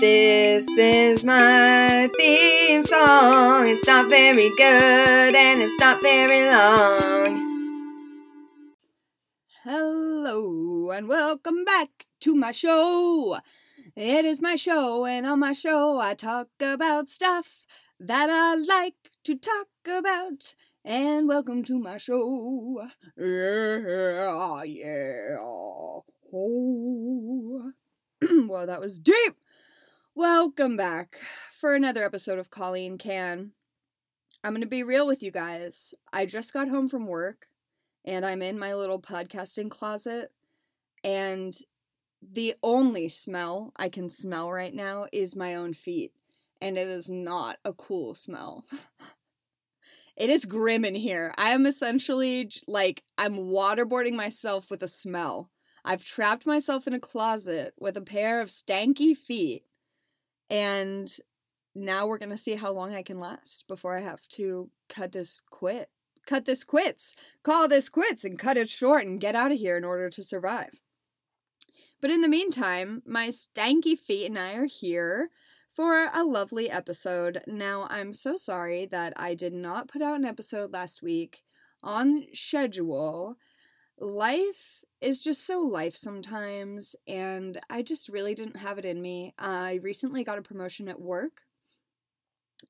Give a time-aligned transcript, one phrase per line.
[0.00, 3.66] This is my theme song.
[3.66, 7.98] It's not very good and it's not very long.
[9.64, 13.38] Hello and welcome back to my show.
[13.96, 17.66] It is my show, and on my show, I talk about stuff
[17.98, 20.54] that I like to talk about.
[20.84, 22.86] And welcome to my show.
[23.16, 25.38] Yeah, yeah.
[26.32, 27.72] Oh.
[28.48, 29.34] well, that was deep.
[30.18, 31.20] Welcome back
[31.60, 33.52] for another episode of Colleen Can.
[34.42, 35.94] I'm going to be real with you guys.
[36.12, 37.46] I just got home from work
[38.04, 40.32] and I'm in my little podcasting closet
[41.04, 41.56] and
[42.20, 46.10] the only smell I can smell right now is my own feet
[46.60, 48.64] and it is not a cool smell.
[50.16, 51.32] it is grim in here.
[51.38, 55.50] I am essentially like I'm waterboarding myself with a smell.
[55.84, 59.62] I've trapped myself in a closet with a pair of stanky feet
[60.50, 61.14] and
[61.74, 65.12] now we're going to see how long I can last before I have to cut
[65.12, 65.90] this quit.
[66.26, 67.14] Cut this quits.
[67.42, 70.22] Call this quits and cut it short and get out of here in order to
[70.22, 70.80] survive.
[72.00, 75.30] But in the meantime, my stanky feet and I are here
[75.74, 77.42] for a lovely episode.
[77.46, 81.44] Now, I'm so sorry that I did not put out an episode last week
[81.82, 83.36] on schedule.
[83.98, 89.34] Life is just so life sometimes, and I just really didn't have it in me.
[89.38, 91.42] I recently got a promotion at work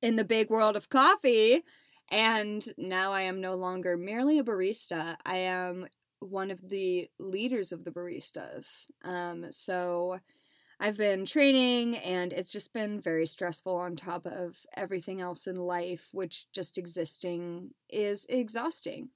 [0.01, 1.63] in the big world of coffee,
[2.11, 5.15] and now I am no longer merely a barista.
[5.25, 5.87] I am
[6.19, 8.87] one of the leaders of the baristas.
[9.03, 10.19] Um, so
[10.79, 15.55] I've been training, and it's just been very stressful on top of everything else in
[15.55, 19.09] life, which just existing is exhausting.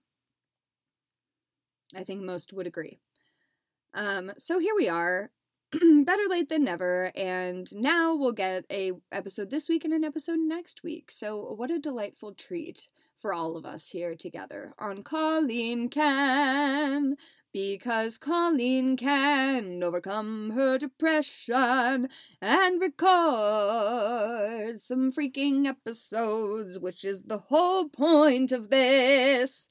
[1.96, 3.00] I think most would agree.
[3.94, 5.32] Um, so here we are,
[6.04, 10.40] better late than never, and now we'll get a episode this week and an episode
[10.40, 11.12] next week.
[11.12, 12.88] So what a delightful treat
[13.20, 17.16] for all of us here together on Colleen Can.
[17.54, 22.10] Because Colleen can overcome her depression
[22.42, 29.70] and record some freaking episodes, which is the whole point of this.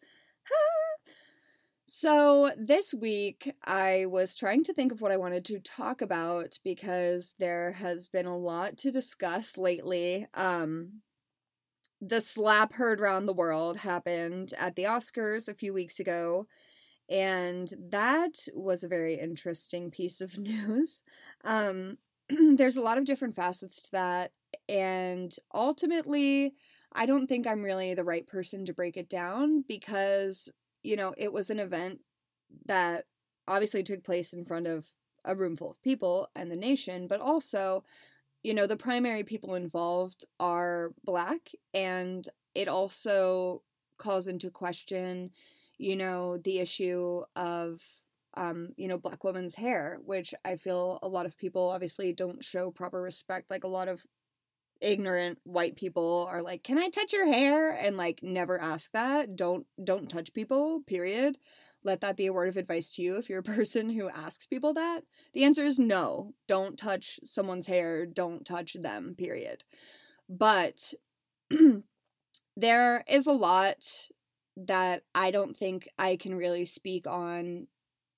[1.94, 6.58] So, this week I was trying to think of what I wanted to talk about
[6.64, 10.26] because there has been a lot to discuss lately.
[10.32, 11.02] Um,
[12.00, 16.46] the slap heard around the world happened at the Oscars a few weeks ago,
[17.10, 21.02] and that was a very interesting piece of news.
[21.44, 21.98] Um,
[22.30, 24.32] there's a lot of different facets to that,
[24.66, 26.54] and ultimately,
[26.94, 30.48] I don't think I'm really the right person to break it down because
[30.82, 32.00] you know, it was an event
[32.66, 33.06] that
[33.48, 34.86] obviously took place in front of
[35.24, 37.84] a room full of people and the nation, but also,
[38.42, 43.62] you know, the primary people involved are black, and it also
[43.98, 45.30] calls into question,
[45.78, 47.80] you know, the issue of
[48.34, 52.42] um, you know, black women's hair, which I feel a lot of people obviously don't
[52.42, 53.50] show proper respect.
[53.50, 54.06] Like a lot of
[54.82, 59.36] ignorant white people are like, "Can I touch your hair?" and like never ask that.
[59.36, 61.38] Don't don't touch people, period.
[61.84, 64.46] Let that be a word of advice to you if you're a person who asks
[64.46, 65.02] people that.
[65.32, 66.34] The answer is no.
[66.46, 69.64] Don't touch someone's hair, don't touch them, period.
[70.28, 70.94] But
[72.56, 74.08] there is a lot
[74.56, 77.66] that I don't think I can really speak on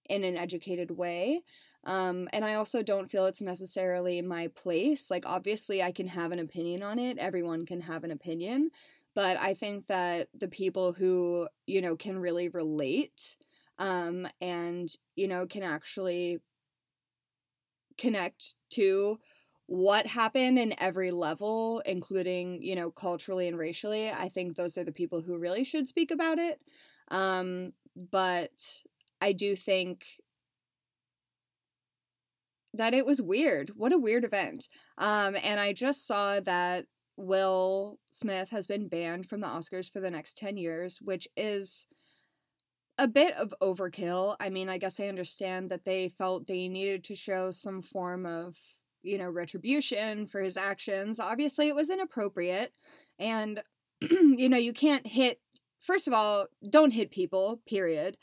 [0.08, 1.42] in an educated way.
[1.86, 5.10] Um, and I also don't feel it's necessarily my place.
[5.10, 8.70] Like, obviously, I can have an opinion on it, everyone can have an opinion.
[9.14, 13.36] But I think that the people who, you know, can really relate
[13.78, 16.40] um, and, you know, can actually
[17.96, 19.18] connect to
[19.66, 24.84] what happened in every level, including, you know, culturally and racially, I think those are
[24.84, 26.60] the people who really should speak about it.
[27.08, 28.82] Um, but
[29.20, 30.04] I do think
[32.74, 33.72] that it was weird.
[33.76, 34.68] What a weird event.
[34.98, 36.86] Um, and I just saw that
[37.16, 41.86] Will Smith has been banned from the Oscars for the next 10 years, which is
[42.98, 44.36] a bit of overkill.
[44.40, 48.26] I mean, I guess I understand that they felt they needed to show some form
[48.26, 48.56] of,
[49.02, 51.20] you know, retribution for his actions.
[51.20, 52.72] Obviously, it was inappropriate.
[53.18, 53.62] And,
[54.00, 55.40] you know, you can't hit,
[55.80, 58.16] first of all, don't hit people, period.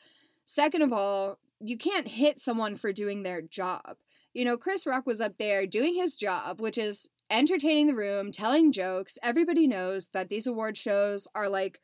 [0.46, 3.98] Second of all, you can't hit someone for doing their job
[4.34, 8.32] you know, Chris Rock was up there doing his job, which is entertaining the room,
[8.32, 9.18] telling jokes.
[9.24, 11.82] Everybody knows that these award shows are like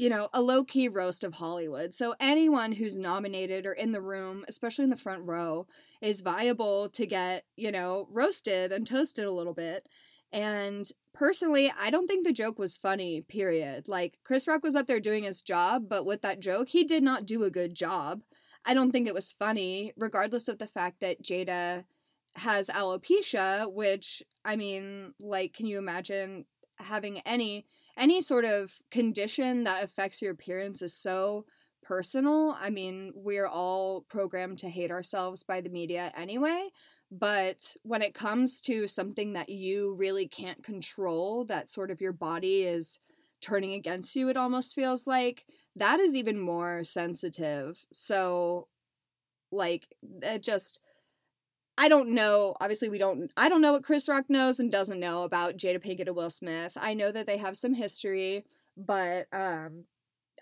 [0.00, 1.92] you know, a low key roast of Hollywood.
[1.92, 5.66] So anyone who's nominated or in the room, especially in the front row,
[6.00, 9.86] is viable to get, you know, roasted and toasted a little bit.
[10.32, 13.88] And personally, I don't think the joke was funny, period.
[13.88, 17.02] Like, Chris Rock was up there doing his job, but with that joke, he did
[17.02, 18.22] not do a good job.
[18.64, 21.84] I don't think it was funny, regardless of the fact that Jada
[22.36, 26.46] has alopecia, which, I mean, like, can you imagine
[26.78, 27.66] having any
[27.96, 31.44] any sort of condition that affects your appearance is so
[31.82, 32.56] personal.
[32.58, 36.68] I mean, we're all programmed to hate ourselves by the media anyway.
[37.10, 42.12] But when it comes to something that you really can't control, that sort of your
[42.12, 43.00] body is
[43.40, 45.44] turning against you, it almost feels like
[45.74, 47.84] that is even more sensitive.
[47.92, 48.68] So,
[49.50, 49.88] like,
[50.22, 50.80] it just.
[51.80, 52.56] I don't know.
[52.60, 53.32] Obviously, we don't.
[53.38, 56.28] I don't know what Chris Rock knows and doesn't know about Jada Pinkett and Will
[56.28, 56.72] Smith.
[56.76, 58.44] I know that they have some history,
[58.76, 59.84] but um,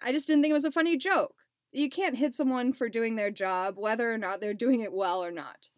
[0.02, 1.36] I just didn't think it was a funny joke.
[1.70, 5.24] You can't hit someone for doing their job, whether or not they're doing it well
[5.24, 5.68] or not.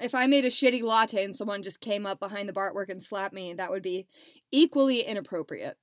[0.00, 2.88] If I made a shitty latte and someone just came up behind the bar work
[2.88, 4.06] and slapped me, that would be
[4.52, 5.76] equally inappropriate.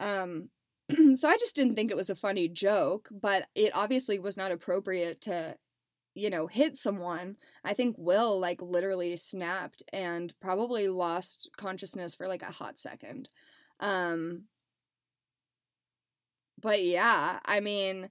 [0.00, 0.48] Um,
[1.14, 4.50] so I just didn't think it was a funny joke, but it obviously was not
[4.50, 5.54] appropriate to
[6.14, 12.28] you know, hit someone, I think Will like literally snapped and probably lost consciousness for
[12.28, 13.28] like a hot second.
[13.80, 14.44] Um
[16.60, 18.08] but yeah, I mean,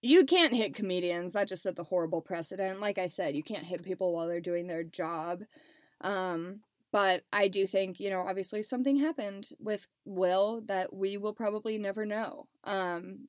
[0.00, 1.32] you can't hit comedians.
[1.32, 2.80] That just set the horrible precedent.
[2.80, 5.42] Like I said, you can't hit people while they're doing their job.
[6.00, 6.60] Um
[6.92, 11.78] but I do think, you know, obviously something happened with Will that we will probably
[11.78, 12.46] never know.
[12.62, 13.28] Um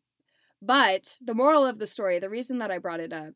[0.61, 3.33] but the moral of the story, the reason that I brought it up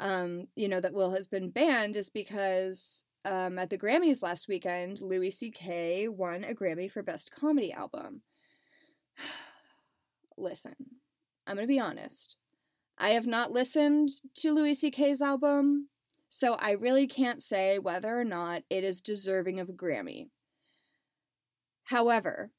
[0.00, 4.48] um, you know, that Will has been banned is because um, at the Grammys last
[4.48, 6.08] weekend, Louis C.K.
[6.08, 8.22] won a Grammy for Best Comedy Album.
[10.36, 10.74] Listen,
[11.46, 12.36] I'm going to be honest.
[12.96, 15.88] I have not listened to Louis C.K.'s album,
[16.28, 20.28] so I really can't say whether or not it is deserving of a Grammy.
[21.84, 22.50] However,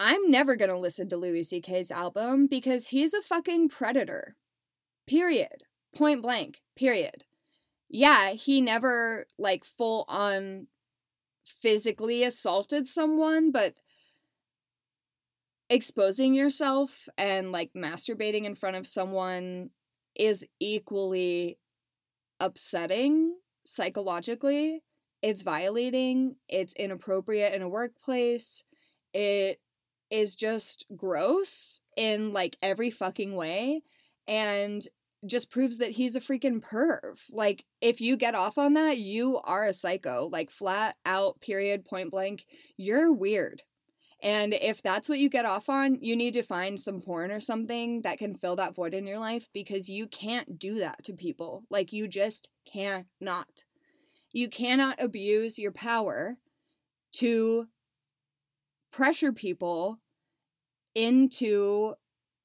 [0.00, 4.36] I'm never going to listen to Louis C.K.'s album because he's a fucking predator.
[5.06, 5.64] Period
[5.94, 7.24] point blank, period.
[7.88, 10.68] Yeah, he never like full on
[11.44, 13.74] physically assaulted someone, but
[15.68, 19.70] exposing yourself and like masturbating in front of someone
[20.14, 21.58] is equally
[22.40, 24.82] upsetting psychologically.
[25.22, 28.62] It's violating, it's inappropriate in a workplace.
[29.14, 29.60] It
[30.10, 33.82] is just gross in like every fucking way.
[34.26, 34.86] And
[35.26, 37.20] just proves that he's a freaking perv.
[37.30, 40.28] Like, if you get off on that, you are a psycho.
[40.30, 42.46] Like, flat out, period, point blank.
[42.76, 43.62] You're weird.
[44.22, 47.40] And if that's what you get off on, you need to find some porn or
[47.40, 51.12] something that can fill that void in your life because you can't do that to
[51.12, 51.64] people.
[51.70, 53.64] Like, you just cannot.
[54.32, 56.36] You cannot abuse your power
[57.14, 57.66] to
[58.92, 59.98] pressure people
[60.94, 61.94] into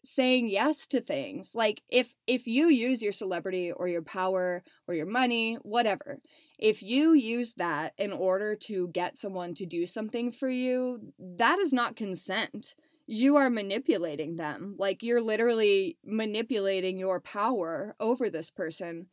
[0.07, 4.94] saying yes to things like if if you use your celebrity or your power or
[4.94, 6.19] your money whatever
[6.57, 11.59] if you use that in order to get someone to do something for you that
[11.59, 12.75] is not consent
[13.06, 19.07] you are manipulating them like you're literally manipulating your power over this person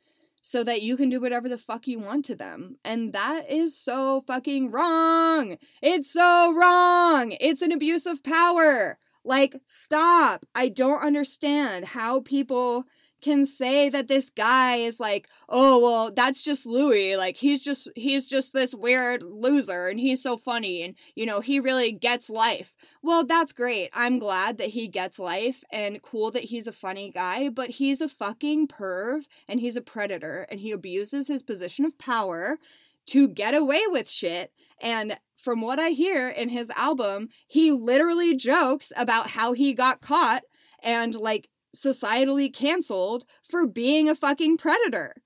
[0.47, 2.77] so that you can do whatever the fuck you want to them.
[2.85, 5.57] And that is so fucking wrong.
[5.81, 7.35] It's so wrong.
[7.41, 8.99] It's an abuse of power.
[9.25, 10.47] Like, stop.
[10.55, 12.85] I don't understand how people
[13.25, 17.17] can say that this guy is like, oh, well, that's just Louis.
[17.17, 21.41] Like, he's just, he's just this weird loser and he's so funny and, you know,
[21.41, 22.77] he really gets life.
[23.03, 23.89] Well, that's great.
[23.95, 28.03] I'm glad that he gets life and cool that he's a funny guy, but he's
[28.03, 32.59] a fucking perv and he's a predator and he abuses his position of power
[33.07, 34.53] to get away with shit.
[34.83, 40.01] And from what I hear in his album, he literally jokes about how he got
[40.01, 40.43] caught
[40.83, 45.17] and like societally canceled for being a fucking predator.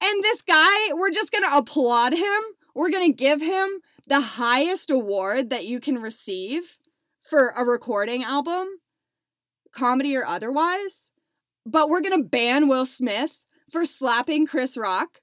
[0.00, 2.42] And this guy, we're just gonna applaud him.
[2.72, 6.78] We're gonna give him the highest award that you can receive
[7.28, 8.68] for a recording album,
[9.72, 11.10] comedy or otherwise.
[11.66, 15.20] But we're gonna ban Will Smith for slapping Chris Rock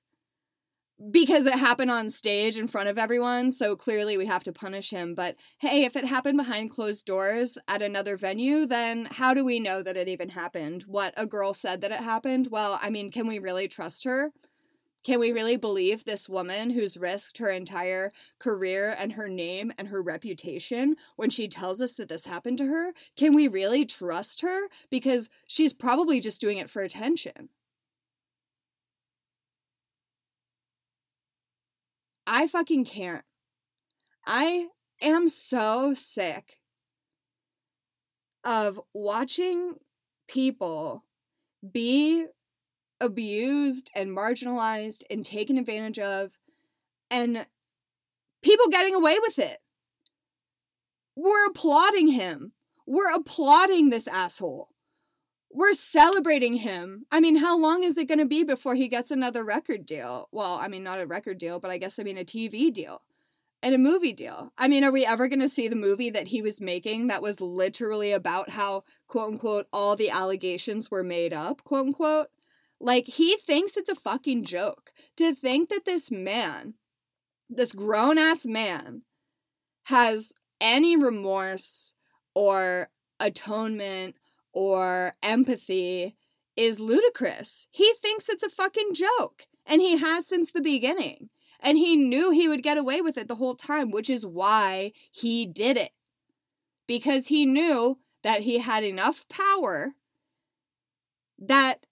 [1.11, 4.89] because it happened on stage in front of everyone, so clearly we have to punish
[4.89, 5.15] him.
[5.15, 9.59] But hey, if it happened behind closed doors at another venue, then how do we
[9.59, 10.83] know that it even happened?
[10.83, 12.49] What a girl said that it happened?
[12.51, 14.31] Well, I mean, can we really trust her?
[15.05, 19.87] Can we really believe this woman who's risked her entire career and her name and
[19.87, 22.91] her reputation when she tells us that this happened to her?
[23.15, 24.67] Can we really trust her?
[24.89, 27.49] Because she's probably just doing it for attention.
[32.31, 33.23] I fucking can't.
[34.23, 34.67] I
[35.01, 36.59] am so sick
[38.43, 39.77] of watching
[40.27, 41.05] people
[41.73, 42.27] be
[43.01, 46.33] abused and marginalized and taken advantage of
[47.09, 47.47] and
[48.43, 49.57] people getting away with it.
[51.15, 52.51] We're applauding him.
[52.85, 54.69] We're applauding this asshole.
[55.51, 57.05] We're celebrating him.
[57.11, 60.29] I mean, how long is it going to be before he gets another record deal?
[60.31, 63.01] Well, I mean, not a record deal, but I guess I mean a TV deal
[63.61, 64.53] and a movie deal.
[64.57, 67.21] I mean, are we ever going to see the movie that he was making that
[67.21, 72.27] was literally about how, quote unquote, all the allegations were made up, quote unquote?
[72.79, 74.91] Like, he thinks it's a fucking joke.
[75.17, 76.75] To think that this man,
[77.49, 79.01] this grown ass man,
[79.83, 81.93] has any remorse
[82.33, 82.89] or
[83.19, 84.15] atonement
[84.53, 86.15] or empathy
[86.55, 87.67] is ludicrous.
[87.71, 91.29] He thinks it's a fucking joke, and he has since the beginning.
[91.61, 94.93] And he knew he would get away with it the whole time, which is why
[95.11, 95.91] he did it.
[96.87, 99.93] Because he knew that he had enough power
[101.37, 101.85] that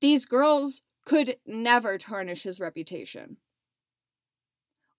[0.00, 3.38] these girls could never tarnish his reputation.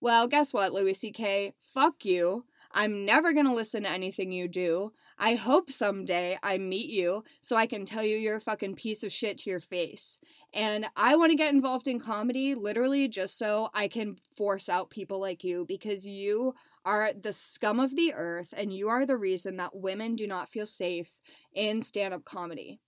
[0.00, 1.54] Well, guess what, Louis C.K.?
[1.74, 2.44] Fuck you.
[2.72, 4.92] I'm never gonna listen to anything you do.
[5.18, 9.02] I hope someday I meet you so I can tell you you're a fucking piece
[9.02, 10.20] of shit to your face.
[10.54, 14.90] And I want to get involved in comedy literally just so I can force out
[14.90, 19.16] people like you because you are the scum of the earth and you are the
[19.16, 21.18] reason that women do not feel safe
[21.52, 22.80] in stand up comedy.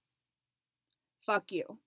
[1.26, 1.78] Fuck you.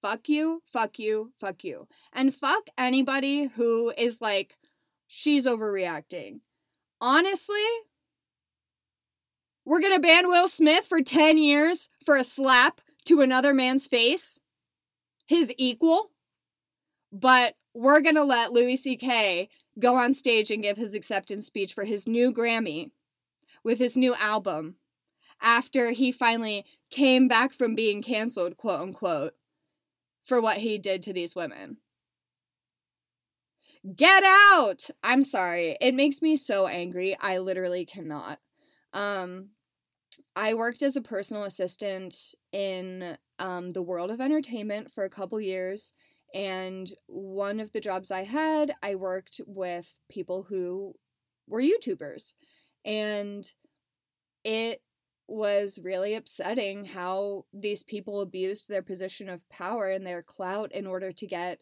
[0.00, 1.86] Fuck you, fuck you, fuck you.
[2.12, 4.56] And fuck anybody who is like,
[5.06, 6.40] she's overreacting.
[7.02, 7.66] Honestly,
[9.64, 14.40] we're gonna ban Will Smith for 10 years for a slap to another man's face,
[15.26, 16.10] his equal,
[17.12, 19.48] but we're gonna let Louis C.K.
[19.78, 22.90] go on stage and give his acceptance speech for his new Grammy
[23.62, 24.76] with his new album
[25.40, 29.34] after he finally came back from being canceled, quote unquote,
[30.24, 31.78] for what he did to these women.
[33.96, 34.90] Get out!
[35.02, 35.78] I'm sorry.
[35.80, 37.16] It makes me so angry.
[37.18, 38.38] I literally cannot.
[38.92, 39.50] Um,
[40.36, 45.40] I worked as a personal assistant in um, the world of entertainment for a couple
[45.40, 45.92] years.
[46.34, 50.94] And one of the jobs I had, I worked with people who
[51.48, 52.34] were YouTubers.
[52.84, 53.50] And
[54.44, 54.82] it
[55.26, 60.86] was really upsetting how these people abused their position of power and their clout in
[60.86, 61.60] order to get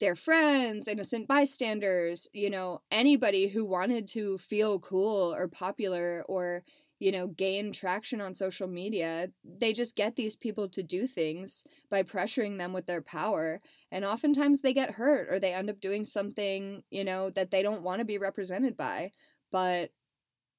[0.00, 6.62] their friends, innocent bystanders, you know, anybody who wanted to feel cool or popular or,
[6.98, 9.28] you know, gain traction on social media.
[9.44, 13.60] They just get these people to do things by pressuring them with their power.
[13.92, 17.62] And oftentimes they get hurt or they end up doing something, you know, that they
[17.62, 19.12] don't want to be represented by.
[19.52, 19.90] But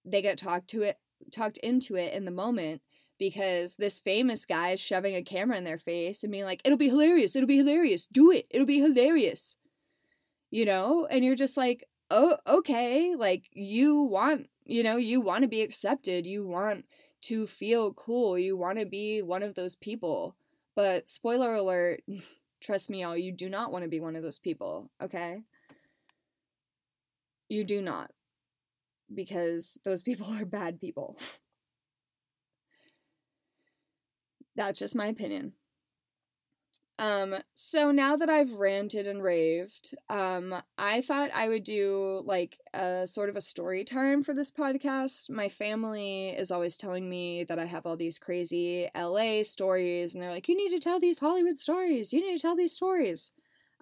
[0.05, 0.97] they get talked to it
[1.31, 2.81] talked into it in the moment
[3.21, 6.75] because this famous guy is shoving a camera in their face and being like, it'll
[6.75, 9.57] be hilarious, it'll be hilarious, do it, it'll be hilarious.
[10.49, 11.05] You know?
[11.05, 15.61] And you're just like, oh, okay, like you want, you know, you want to be
[15.61, 16.85] accepted, you want
[17.25, 20.35] to feel cool, you want to be one of those people.
[20.75, 22.01] But spoiler alert,
[22.59, 25.43] trust me, all, you do not want to be one of those people, okay?
[27.49, 28.09] You do not
[29.13, 31.19] because those people are bad people.
[34.55, 35.53] That's just my opinion.
[36.99, 42.59] Um, so now that I've ranted and raved, um, I thought I would do like
[42.75, 45.27] a sort of a story time for this podcast.
[45.27, 50.21] My family is always telling me that I have all these crazy LA stories, and
[50.21, 52.13] they're like, you need to tell these Hollywood stories.
[52.13, 53.31] You need to tell these stories.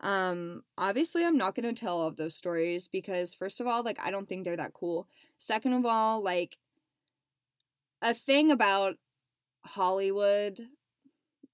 [0.02, 3.84] Um, obviously, I'm not going to tell all of those stories because, first of all,
[3.84, 5.10] like, I don't think they're that cool.
[5.38, 6.58] Second of all, like,
[8.02, 8.96] a thing about
[9.70, 10.68] Hollywood.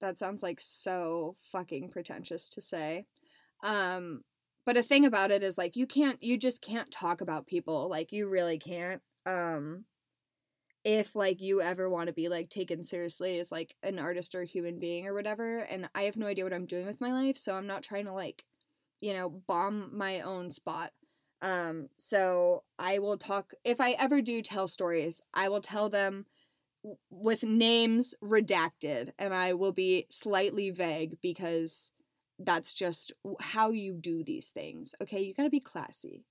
[0.00, 3.06] That sounds like so fucking pretentious to say.
[3.62, 4.22] Um,
[4.64, 7.88] but a thing about it is like you can't you just can't talk about people.
[7.88, 9.84] Like you really can't um
[10.84, 14.44] if like you ever want to be like taken seriously as like an artist or
[14.44, 17.36] human being or whatever and i have no idea what i'm doing with my life
[17.36, 18.44] so i'm not trying to like
[19.00, 20.92] you know bomb my own spot.
[21.42, 26.24] Um so i will talk if i ever do tell stories i will tell them
[27.10, 31.90] with names redacted and i will be slightly vague because
[32.38, 34.94] that's just how you do these things.
[35.02, 36.24] Okay, you got to be classy.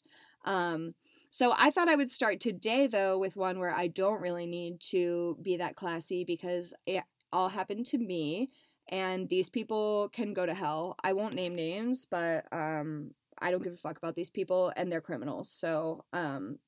[0.44, 0.94] Um,
[1.32, 4.80] so I thought I would start today though with one where I don't really need
[4.92, 8.50] to be that classy because it all happened to me
[8.90, 10.96] and these people can go to hell.
[11.04, 14.90] I won't name names, but um I don't give a fuck about these people and
[14.90, 15.50] they're criminals.
[15.50, 16.60] So, um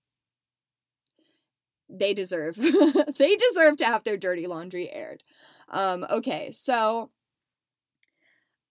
[1.90, 2.56] they deserve
[3.18, 5.24] they deserve to have their dirty laundry aired.
[5.70, 7.12] Um okay, so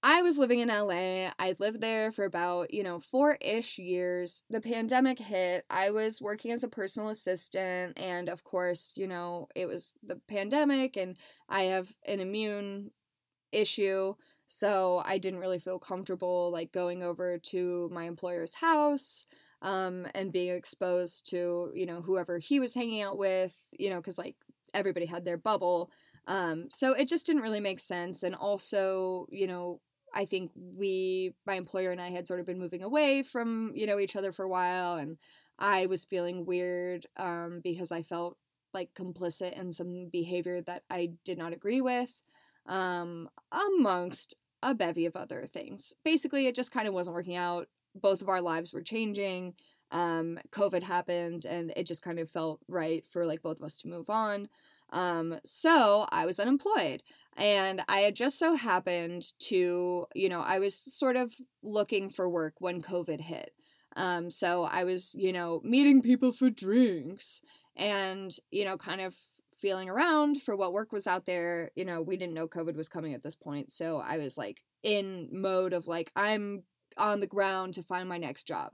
[0.03, 1.33] I was living in LA.
[1.39, 4.43] I lived there for about, you know, four ish years.
[4.49, 5.65] The pandemic hit.
[5.69, 7.99] I was working as a personal assistant.
[7.99, 11.17] And of course, you know, it was the pandemic and
[11.49, 12.93] I have an immune
[13.53, 14.15] issue.
[14.49, 19.27] So I didn't really feel comfortable like going over to my employer's house
[19.67, 23.97] um, and being exposed to, you know, whoever he was hanging out with, you know,
[23.97, 24.37] because like
[24.73, 25.91] everybody had their bubble.
[26.29, 28.23] Um, so it just didn't really make sense.
[28.23, 29.81] And also, you know,
[30.15, 33.87] I think we, my employer and I had sort of been moving away from, you
[33.87, 34.95] know, each other for a while.
[34.97, 35.19] And
[35.59, 38.37] I was feeling weird um, because I felt
[38.73, 42.11] like complicit in some behavior that I did not agree with,
[42.67, 45.95] um, amongst a bevy of other things.
[46.05, 47.69] Basically, it just kind of wasn't working out.
[48.01, 49.55] Both of our lives were changing.
[49.93, 53.81] Um, COVID happened, and it just kind of felt right for like both of us
[53.81, 54.49] to move on.
[54.91, 57.03] Um, so I was unemployed.
[57.37, 62.29] And I had just so happened to, you know, I was sort of looking for
[62.29, 63.53] work when COVID hit.
[63.95, 67.41] Um, so I was, you know, meeting people for drinks
[67.77, 69.15] and, you know, kind of
[69.61, 71.71] feeling around for what work was out there.
[71.77, 73.71] You know, we didn't know COVID was coming at this point.
[73.73, 76.63] So I was like in mode of like, I'm
[76.97, 78.73] on the ground to find my next job.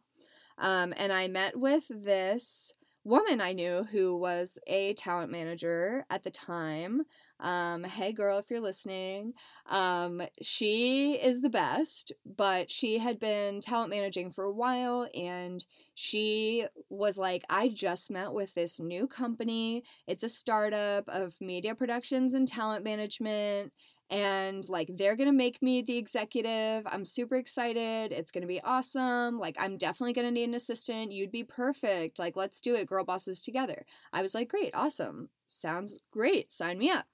[0.59, 2.73] Um, and I met with this
[3.05, 7.02] woman I knew who was a talent manager at the time.
[7.41, 9.33] Um, hey girl, if you're listening,
[9.69, 15.64] um, she is the best, but she had been talent managing for a while and
[15.95, 19.83] she was like, I just met with this new company.
[20.07, 23.73] It's a startup of media productions and talent management
[24.12, 26.87] and like they're gonna make me the executive.
[26.87, 28.12] I'm super excited.
[28.12, 29.38] It's gonna be awesome.
[29.38, 31.12] Like, I'm definitely gonna need an assistant.
[31.12, 32.19] You'd be perfect.
[32.19, 33.87] Like, let's do it, girl bosses together.
[34.12, 35.30] I was like, great, awesome.
[35.47, 36.52] Sounds great.
[36.52, 37.06] Sign me up.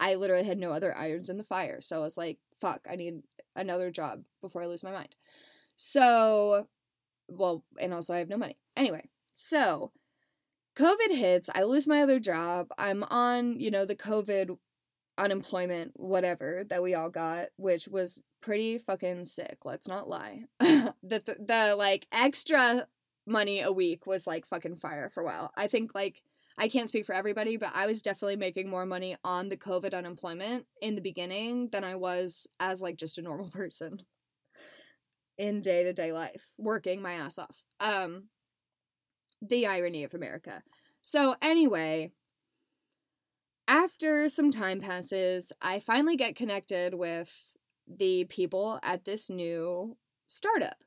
[0.00, 1.82] I literally had no other irons in the fire.
[1.82, 3.22] So I was like, fuck, I need
[3.54, 5.14] another job before I lose my mind.
[5.76, 6.68] So,
[7.28, 8.56] well, and also I have no money.
[8.74, 9.92] Anyway, so
[10.76, 12.68] COVID hits, I lose my other job.
[12.78, 14.56] I'm on, you know, the COVID
[15.18, 19.58] unemployment, whatever that we all got, which was pretty fucking sick.
[19.64, 20.44] Let's not lie.
[20.60, 22.86] the, the the like extra
[23.26, 25.52] money a week was like fucking fire for a while.
[25.56, 26.22] I think like
[26.56, 29.94] I can't speak for everybody, but I was definitely making more money on the COVID
[29.94, 34.02] unemployment in the beginning than I was as like just a normal person
[35.36, 37.64] in day-to-day life, working my ass off.
[37.80, 38.24] Um
[39.40, 40.62] the irony of America.
[41.02, 42.12] So anyway,
[43.68, 47.30] after some time passes, I finally get connected with
[47.86, 50.82] the people at this new startup.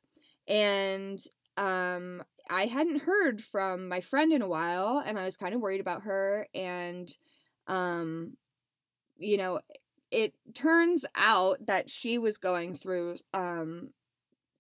[0.48, 1.20] And
[1.58, 5.62] um I hadn't heard from my friend in a while and I was kind of
[5.62, 7.15] worried about her and
[7.67, 8.38] um
[9.17, 9.60] you know
[10.12, 13.89] it turns out that she was going through um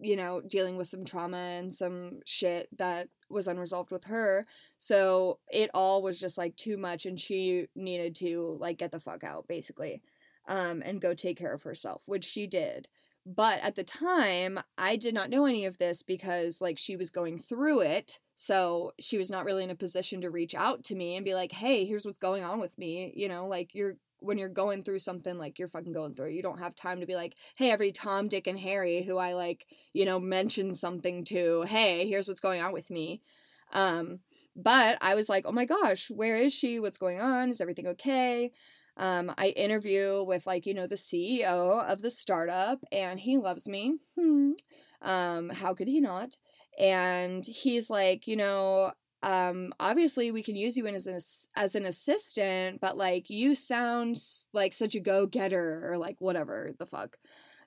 [0.01, 4.45] you know dealing with some trauma and some shit that was unresolved with her
[4.77, 8.99] so it all was just like too much and she needed to like get the
[8.99, 10.01] fuck out basically
[10.47, 12.87] um and go take care of herself which she did
[13.25, 17.11] but at the time, I did not know any of this because, like, she was
[17.11, 18.19] going through it.
[18.35, 21.35] So she was not really in a position to reach out to me and be
[21.35, 23.13] like, hey, here's what's going on with me.
[23.15, 26.29] You know, like, you're, when you're going through something, like, you're fucking going through.
[26.29, 29.33] You don't have time to be like, hey, every Tom, Dick, and Harry who I,
[29.33, 33.21] like, you know, mention something to, hey, here's what's going on with me.
[33.73, 34.19] Um,
[34.55, 36.79] but I was like, oh my gosh, where is she?
[36.79, 37.49] What's going on?
[37.49, 38.51] Is everything okay?
[38.97, 43.67] Um, I interview with like you know the CEO of the startup, and he loves
[43.67, 43.95] me.
[44.19, 44.51] Hmm.
[45.01, 46.37] Um, how could he not?
[46.77, 48.91] And he's like, you know,
[49.23, 51.19] um, obviously we can use you in as an
[51.55, 54.17] as an assistant, but like you sound
[54.53, 57.17] like such a go getter or like whatever the fuck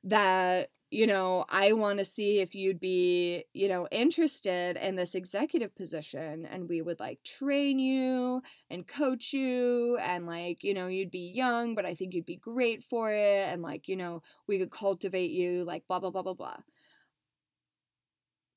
[0.05, 5.17] that you know, I want to see if you'd be, you know, interested in this
[5.17, 8.41] executive position and we would like train you
[8.71, 12.37] and coach you and like, you know, you'd be young, but I think you'd be
[12.37, 16.23] great for it and like, you know, we could cultivate you like blah blah blah
[16.23, 16.59] blah blah.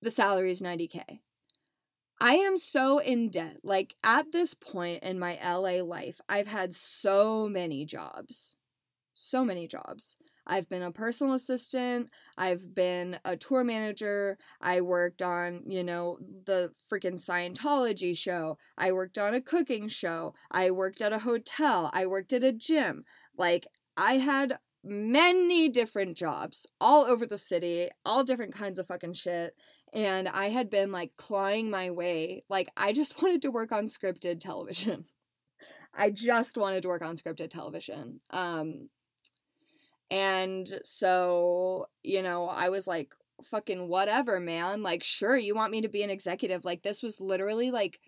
[0.03, 1.21] The salary is 90k.
[2.19, 3.57] I am so in debt.
[3.63, 8.55] Like at this point in my LA life, I've had so many jobs.
[9.13, 10.15] So many jobs.
[10.47, 12.09] I've been a personal assistant.
[12.37, 14.37] I've been a tour manager.
[14.61, 18.57] I worked on, you know, the freaking Scientology show.
[18.77, 20.33] I worked on a cooking show.
[20.49, 21.89] I worked at a hotel.
[21.93, 23.03] I worked at a gym.
[23.37, 29.13] Like, I had many different jobs all over the city, all different kinds of fucking
[29.13, 29.53] shit.
[29.93, 32.43] And I had been like clawing my way.
[32.49, 35.05] Like, I just wanted to work on scripted television.
[35.93, 38.19] I just wanted to work on scripted television.
[38.29, 38.89] Um,
[40.11, 44.83] and so, you know, I was like, fucking whatever, man.
[44.83, 46.65] Like, sure, you want me to be an executive.
[46.65, 47.99] Like, this was literally like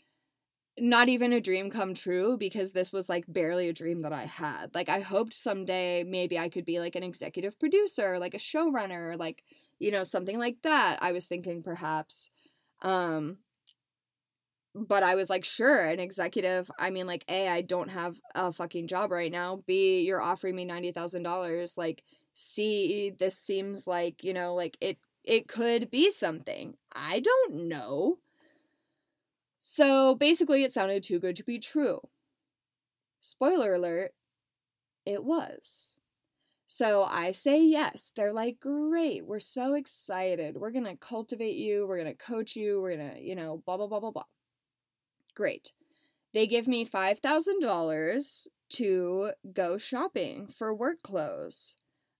[0.77, 4.25] not even a dream come true because this was like barely a dream that I
[4.25, 4.73] had.
[4.73, 9.17] Like, I hoped someday maybe I could be like an executive producer, like a showrunner,
[9.17, 9.43] like,
[9.79, 10.97] you know, something like that.
[11.01, 12.29] I was thinking perhaps.
[12.81, 13.37] Um,
[14.75, 16.69] but I was like, sure, an executive.
[16.77, 19.63] I mean, like, A, I don't have a fucking job right now.
[19.65, 21.77] B, you're offering me $90,000.
[21.77, 26.75] Like, C, this seems like, you know, like it it could be something.
[26.93, 28.19] I don't know.
[29.59, 32.01] So basically, it sounded too good to be true.
[33.21, 34.13] Spoiler alert,
[35.05, 35.95] it was.
[36.71, 38.13] So I say yes.
[38.15, 39.25] They're like, great.
[39.25, 40.55] We're so excited.
[40.55, 41.87] We're going to cultivate you.
[41.87, 42.79] We're going to coach you.
[42.79, 44.23] We're going to, you know, blah, blah, blah, blah, blah.
[45.33, 45.71] Great.
[46.31, 51.75] They give me $5,000 to go shopping for work clothes.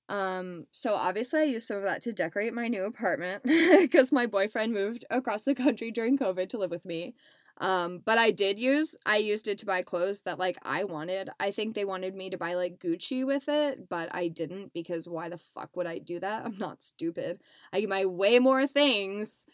[0.09, 4.25] Um, so obviously I used some of that to decorate my new apartment because my
[4.25, 7.13] boyfriend moved across the country during COVID to live with me.
[7.59, 11.29] Um, but I did use I used it to buy clothes that like I wanted.
[11.39, 15.09] I think they wanted me to buy like Gucci with it, but I didn't because
[15.09, 16.45] why the fuck would I do that?
[16.45, 17.41] I'm not stupid.
[17.73, 19.45] I can buy way more things,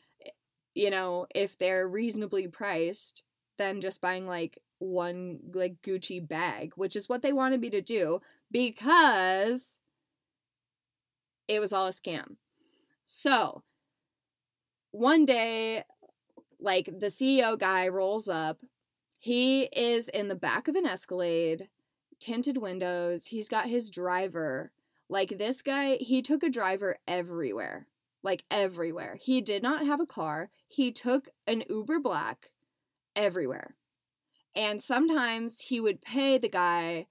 [0.75, 3.23] you know, if they're reasonably priced
[3.57, 7.81] than just buying like one like Gucci bag, which is what they wanted me to
[7.81, 9.77] do because
[11.47, 12.35] it was all a scam.
[13.05, 13.63] So,
[14.91, 15.83] one day
[16.65, 18.59] like the CEO guy rolls up.
[19.19, 21.69] He is in the back of an Escalade,
[22.19, 23.27] tinted windows.
[23.27, 24.71] He's got his driver.
[25.07, 27.87] Like this guy, he took a driver everywhere.
[28.23, 29.17] Like everywhere.
[29.21, 30.49] He did not have a car.
[30.67, 32.51] He took an Uber Black
[33.15, 33.75] everywhere.
[34.55, 37.05] And sometimes he would pay the guy,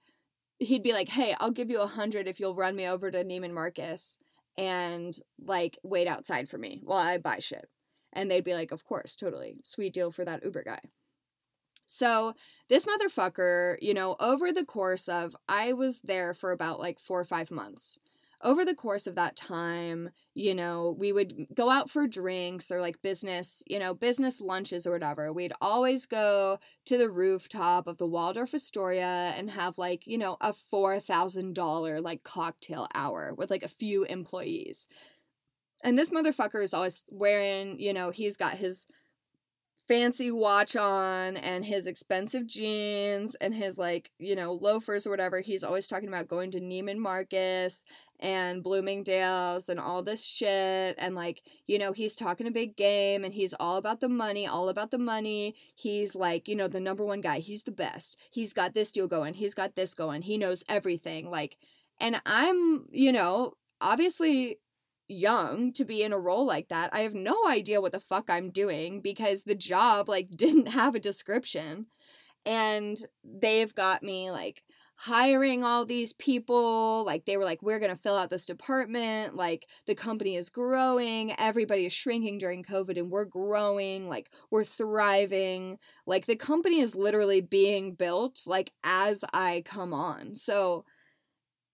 [0.59, 3.23] he'd be like, hey, I'll give you a hundred if you'll run me over to
[3.23, 4.17] Neiman Marcus
[4.57, 7.69] and like wait outside for me while I buy shit.
[8.15, 9.57] And they'd be like, of course, totally.
[9.63, 10.79] Sweet deal for that Uber guy.
[11.87, 12.33] So,
[12.67, 17.19] this motherfucker, you know, over the course of, I was there for about like four
[17.19, 17.99] or five months
[18.45, 22.79] over the course of that time, you know, we would go out for drinks or
[22.79, 25.33] like business, you know, business lunches or whatever.
[25.33, 30.37] We'd always go to the rooftop of the Waldorf Astoria and have like, you know,
[30.41, 34.87] a $4,000 like cocktail hour with like a few employees.
[35.85, 38.87] And this motherfucker is always wearing, you know, he's got his
[39.87, 45.41] fancy watch on and his expensive jeans and his like you know loafers or whatever.
[45.41, 47.85] He's always talking about going to Neiman Marcus
[48.19, 50.95] and Bloomingdale's and all this shit.
[50.97, 54.47] And like you know he's talking a big game and he's all about the money
[54.47, 55.53] all about the money.
[55.75, 57.37] He's like you know the number one guy.
[57.37, 58.17] He's the best.
[58.31, 59.35] He's got this deal going.
[59.35, 60.23] He's got this going.
[60.23, 61.29] He knows everything.
[61.29, 61.57] Like
[61.99, 64.57] and I'm you know obviously
[65.07, 66.89] young to be in a role like that.
[66.93, 70.95] I have no idea what the fuck I'm doing because the job like didn't have
[70.95, 71.87] a description.
[72.45, 74.63] And they've got me like
[74.97, 77.03] hiring all these people.
[77.05, 79.35] Like they were like, we're gonna fill out this department.
[79.35, 81.33] Like the company is growing.
[81.39, 84.07] Everybody is shrinking during COVID and we're growing.
[84.07, 85.77] Like we're thriving.
[86.05, 90.35] Like the company is literally being built like as I come on.
[90.35, 90.85] So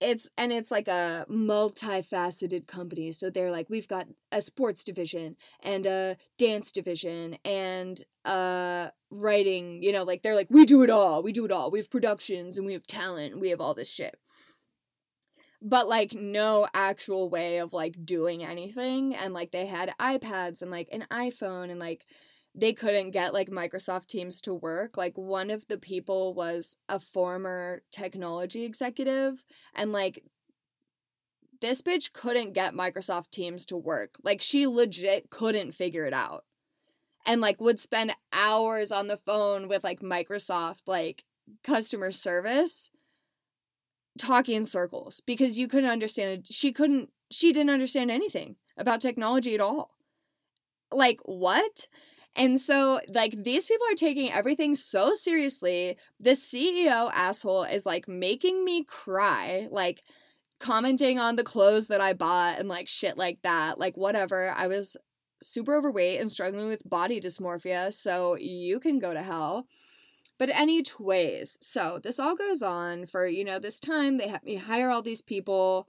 [0.01, 3.11] it's and it's like a multifaceted company.
[3.11, 9.81] So they're like we've got a sports division and a dance division and uh writing
[9.81, 11.69] you know like they're like we do it all we do it all.
[11.71, 14.19] We have productions and we have talent we have all this shit.
[15.61, 19.13] But like no actual way of like doing anything.
[19.15, 22.07] And like they had iPads and like an iPhone and like
[22.53, 24.97] they couldn't get like Microsoft Teams to work.
[24.97, 30.23] Like one of the people was a former technology executive and like
[31.61, 34.15] this bitch couldn't get Microsoft Teams to work.
[34.23, 36.43] Like she legit couldn't figure it out.
[37.25, 41.23] And like would spend hours on the phone with like Microsoft like
[41.63, 42.89] customer service
[44.17, 46.53] talking in circles because you couldn't understand it.
[46.53, 49.91] She couldn't she didn't understand anything about technology at all.
[50.91, 51.87] Like what?
[52.35, 55.97] And so, like, these people are taking everything so seriously.
[56.19, 60.01] The CEO asshole is like making me cry, like,
[60.59, 63.79] commenting on the clothes that I bought and like shit like that.
[63.79, 64.51] Like, whatever.
[64.55, 64.95] I was
[65.43, 69.65] super overweight and struggling with body dysmorphia, so you can go to hell.
[70.39, 74.55] But anyways, so this all goes on for, you know, this time they have me
[74.55, 75.87] hire all these people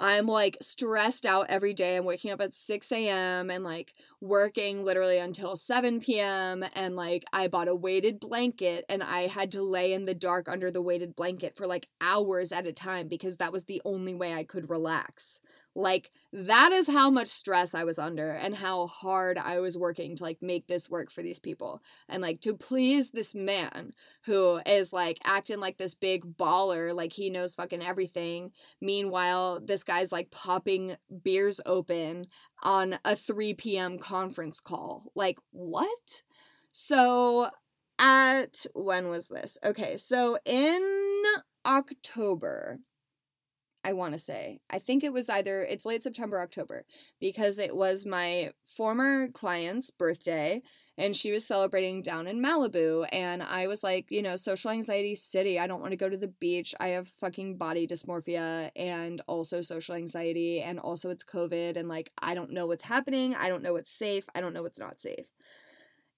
[0.00, 1.96] I'm like stressed out every day.
[1.96, 3.50] I'm waking up at 6 a.m.
[3.50, 6.64] and like working literally until 7 p.m.
[6.74, 10.48] And like I bought a weighted blanket and I had to lay in the dark
[10.48, 14.14] under the weighted blanket for like hours at a time because that was the only
[14.14, 15.40] way I could relax.
[15.74, 20.16] Like that is how much stress I was under and how hard I was working
[20.16, 21.80] to like make this work for these people.
[22.08, 23.92] And like to please this man
[24.24, 28.50] who is like acting like this big baller, like he knows fucking everything.
[28.80, 32.26] Meanwhile, this guy's like popping beers open
[32.62, 33.98] on a 3 p.m.
[33.98, 35.12] conference call.
[35.14, 36.22] Like, what?
[36.72, 37.50] So,
[37.98, 39.58] at when was this?
[39.64, 41.22] Okay, so in
[41.64, 42.78] October,
[43.84, 44.60] I want to say.
[44.70, 46.84] I think it was either it's late September, October,
[47.20, 50.62] because it was my former client's birthday
[50.98, 55.14] and she was celebrating down in Malibu and I was like, you know, social anxiety
[55.14, 55.56] city.
[55.58, 56.74] I don't want to go to the beach.
[56.80, 62.10] I have fucking body dysmorphia and also social anxiety and also it's COVID and like
[62.20, 63.36] I don't know what's happening.
[63.36, 64.24] I don't know what's safe.
[64.34, 65.26] I don't know what's not safe.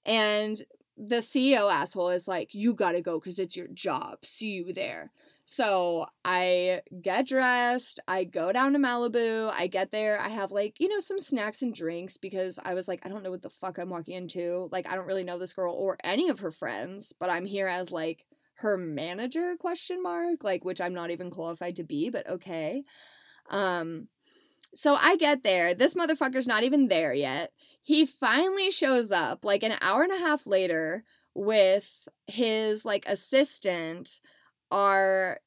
[0.07, 0.63] And
[0.97, 4.25] the CEO asshole is like, you got to go cuz it's your job.
[4.25, 5.13] See you there.
[5.53, 10.77] So I get dressed, I go down to Malibu, I get there, I have like,
[10.79, 13.51] you know, some snacks and drinks because I was like, I don't know what the
[13.51, 14.69] fuck I'm walking into.
[14.71, 17.67] Like, I don't really know this girl or any of her friends, but I'm here
[17.67, 18.27] as like
[18.59, 22.85] her manager question mark, like which I'm not even qualified to be, but okay.
[23.51, 24.07] Um
[24.73, 25.75] so I get there.
[25.75, 27.51] This motherfucker's not even there yet.
[27.83, 31.03] He finally shows up like an hour and a half later
[31.35, 34.21] with his like assistant
[34.71, 35.39] our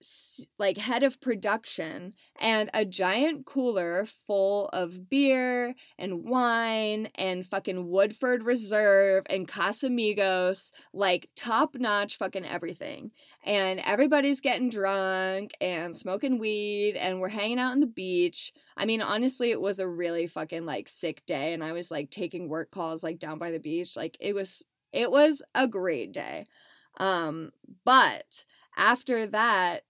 [0.59, 7.89] like head of production and a giant cooler full of beer and wine and fucking
[7.89, 13.11] Woodford Reserve and Casamigos, like top notch fucking everything.
[13.45, 18.51] And everybody's getting drunk and smoking weed and we're hanging out on the beach.
[18.75, 22.09] I mean, honestly, it was a really fucking like sick day and I was like
[22.09, 23.95] taking work calls like down by the beach.
[23.95, 26.45] Like it was it was a great day.
[26.97, 27.51] Um,
[27.83, 28.45] but
[28.77, 29.83] after that,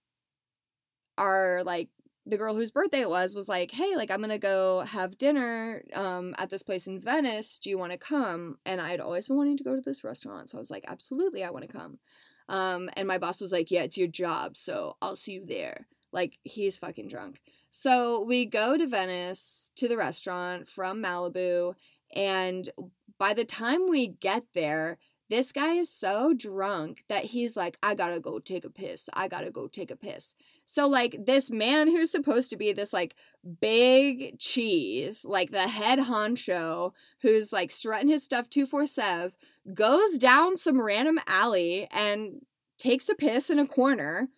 [1.18, 1.88] our like
[2.26, 5.82] the girl whose birthday it was was like, "Hey, like I'm gonna go have dinner
[5.92, 7.58] um, at this place in Venice.
[7.58, 10.04] Do you want to come?" And I had always been wanting to go to this
[10.04, 11.98] restaurant, so I was like, "Absolutely, I want to come."
[12.48, 15.86] Um, and my boss was like, "Yeah, it's your job, so I'll see you there."
[16.12, 17.40] Like he's fucking drunk.
[17.70, 21.74] So we go to Venice to the restaurant from Malibu,
[22.14, 22.70] and
[23.18, 24.98] by the time we get there,
[25.30, 29.08] this guy is so drunk that he's like, I gotta go take a piss.
[29.14, 30.34] I gotta go take a piss.
[30.66, 33.14] So, like, this man who's supposed to be this, like,
[33.60, 39.32] big cheese, like the head honcho, who's like strutting his stuff 247,
[39.72, 42.42] goes down some random alley and
[42.78, 44.28] takes a piss in a corner,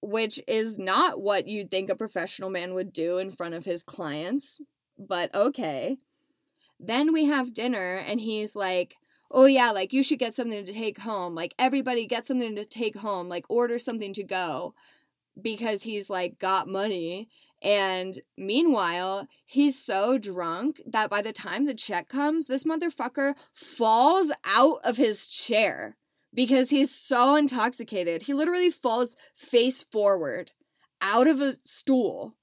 [0.00, 3.82] which is not what you'd think a professional man would do in front of his
[3.82, 4.60] clients,
[4.98, 5.96] but okay.
[6.78, 8.96] Then we have dinner, and he's like,
[9.34, 11.34] oh yeah, like you should get something to take home.
[11.34, 14.74] Like everybody get something to take home, like order something to go
[15.40, 17.28] because he's like got money.
[17.60, 24.30] And meanwhile, he's so drunk that by the time the check comes, this motherfucker falls
[24.44, 25.96] out of his chair
[26.32, 28.22] because he's so intoxicated.
[28.22, 30.52] He literally falls face forward
[31.00, 32.36] out of a stool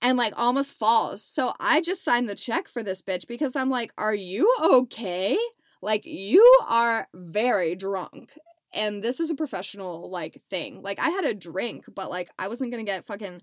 [0.00, 1.22] and like almost falls.
[1.22, 5.36] So I just signed the check for this bitch because I'm like, are you okay?
[5.80, 8.32] Like, you are very drunk.
[8.72, 10.82] And this is a professional, like, thing.
[10.82, 13.42] Like, I had a drink, but, like, I wasn't gonna get fucking,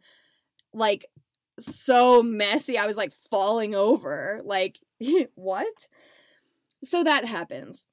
[0.74, 1.06] like,
[1.60, 2.78] so messy.
[2.78, 4.42] I was, like, falling over.
[4.44, 4.80] Like,
[5.36, 5.88] what?
[6.84, 7.88] So that happens.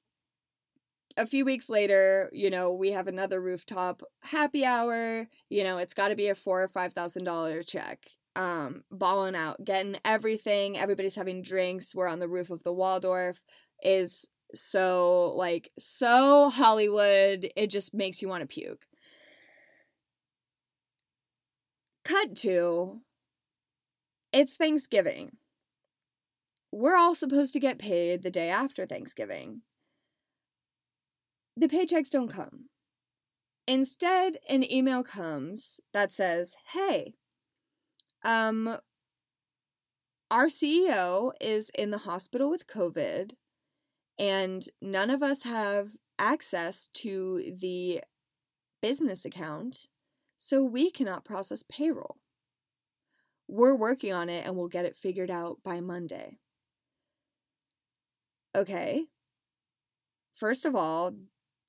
[1.15, 5.27] A few weeks later, you know, we have another rooftop happy hour.
[5.49, 7.99] You know, it's got to be a four or five thousand dollar check
[8.35, 13.43] um balling out getting everything everybody's having drinks we're on the roof of the waldorf
[13.83, 18.85] is so like so Hollywood, it just makes you want to puke.
[22.03, 23.01] Cut to
[24.33, 25.37] it's Thanksgiving.
[26.71, 29.61] We're all supposed to get paid the day after Thanksgiving.
[31.55, 32.69] The paychecks don't come.
[33.67, 37.13] Instead, an email comes that says, "Hey,
[38.23, 38.79] um
[40.31, 43.33] our CEO is in the hospital with COVID
[44.17, 48.01] and none of us have access to the
[48.81, 49.87] business account,
[50.37, 52.17] so we cannot process payroll.
[53.47, 56.37] We're working on it and we'll get it figured out by Monday.
[58.55, 59.05] Okay.
[60.33, 61.13] First of all,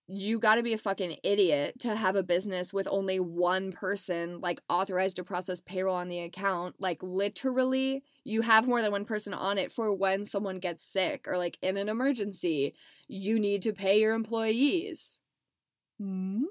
[0.07, 4.39] you got to be a fucking idiot to have a business with only one person
[4.41, 9.07] like authorized to process payroll on the account like literally you have more than one
[9.07, 12.75] person on it for when someone gets sick or like in an emergency
[13.09, 15.21] you need to pay your employees
[15.99, 16.45] hmm?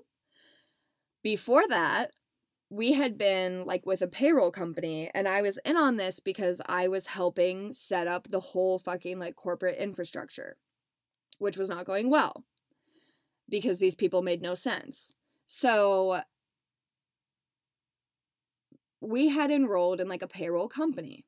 [1.21, 2.11] before that
[2.71, 6.59] we had been like with a payroll company and I was in on this because
[6.65, 10.57] I was helping set up the whole fucking like corporate infrastructure
[11.37, 12.45] which was not going well
[13.49, 15.15] because these people made no sense.
[15.47, 16.21] So
[19.01, 21.25] we had enrolled in like a payroll company.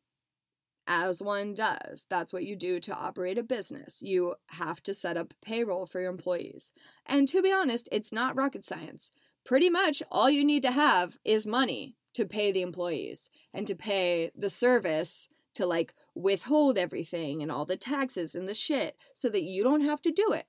[0.87, 2.05] As one does.
[2.09, 4.03] That's what you do to operate a business.
[4.03, 6.73] You have to set up payroll for your employees.
[7.07, 9.09] And to be honest, it's not rocket science.
[9.43, 13.75] Pretty much all you need to have is money to pay the employees and to
[13.75, 19.27] pay the service to like withhold everything and all the taxes and the shit so
[19.29, 20.45] that you don't have to do it.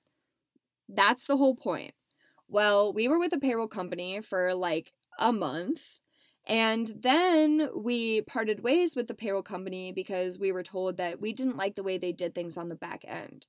[0.88, 1.92] That's the whole point.
[2.48, 6.00] Well, we were with a payroll company for like a month.
[6.46, 11.32] And then we parted ways with the payroll company because we were told that we
[11.32, 13.48] didn't like the way they did things on the back end.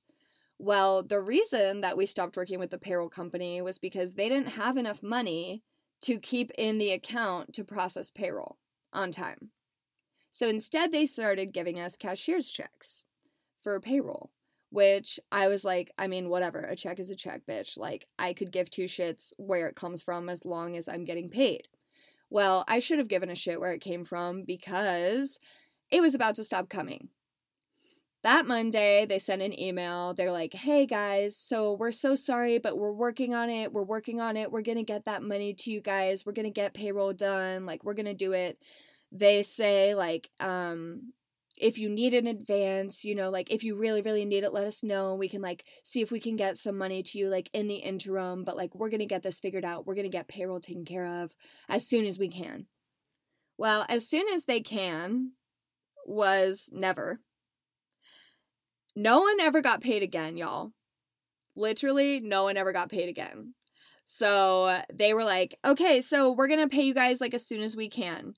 [0.58, 4.48] Well, the reason that we stopped working with the payroll company was because they didn't
[4.48, 5.62] have enough money
[6.00, 8.58] to keep in the account to process payroll
[8.92, 9.50] on time.
[10.32, 13.04] So instead, they started giving us cashier's checks
[13.60, 14.30] for payroll
[14.70, 17.78] which I was like, I mean, whatever, a check is a check, bitch.
[17.78, 21.30] Like, I could give two shits where it comes from as long as I'm getting
[21.30, 21.68] paid.
[22.30, 25.38] Well, I should have given a shit where it came from because
[25.90, 27.08] it was about to stop coming.
[28.22, 30.12] That Monday, they sent an email.
[30.12, 33.72] They're like, hey guys, so we're so sorry, but we're working on it.
[33.72, 34.50] We're working on it.
[34.50, 36.26] We're going to get that money to you guys.
[36.26, 37.64] We're going to get payroll done.
[37.64, 38.58] Like, we're going to do it.
[39.12, 41.12] They say, like, um,
[41.60, 44.64] if you need an advance, you know, like if you really, really need it, let
[44.64, 45.14] us know.
[45.14, 47.76] We can like see if we can get some money to you like in the
[47.76, 49.86] interim, but like we're gonna get this figured out.
[49.86, 51.34] We're gonna get payroll taken care of
[51.68, 52.66] as soon as we can.
[53.56, 55.32] Well, as soon as they can
[56.06, 57.20] was never.
[58.96, 60.72] No one ever got paid again, y'all.
[61.54, 63.54] Literally, no one ever got paid again.
[64.06, 67.76] So they were like, okay, so we're gonna pay you guys like as soon as
[67.76, 68.34] we can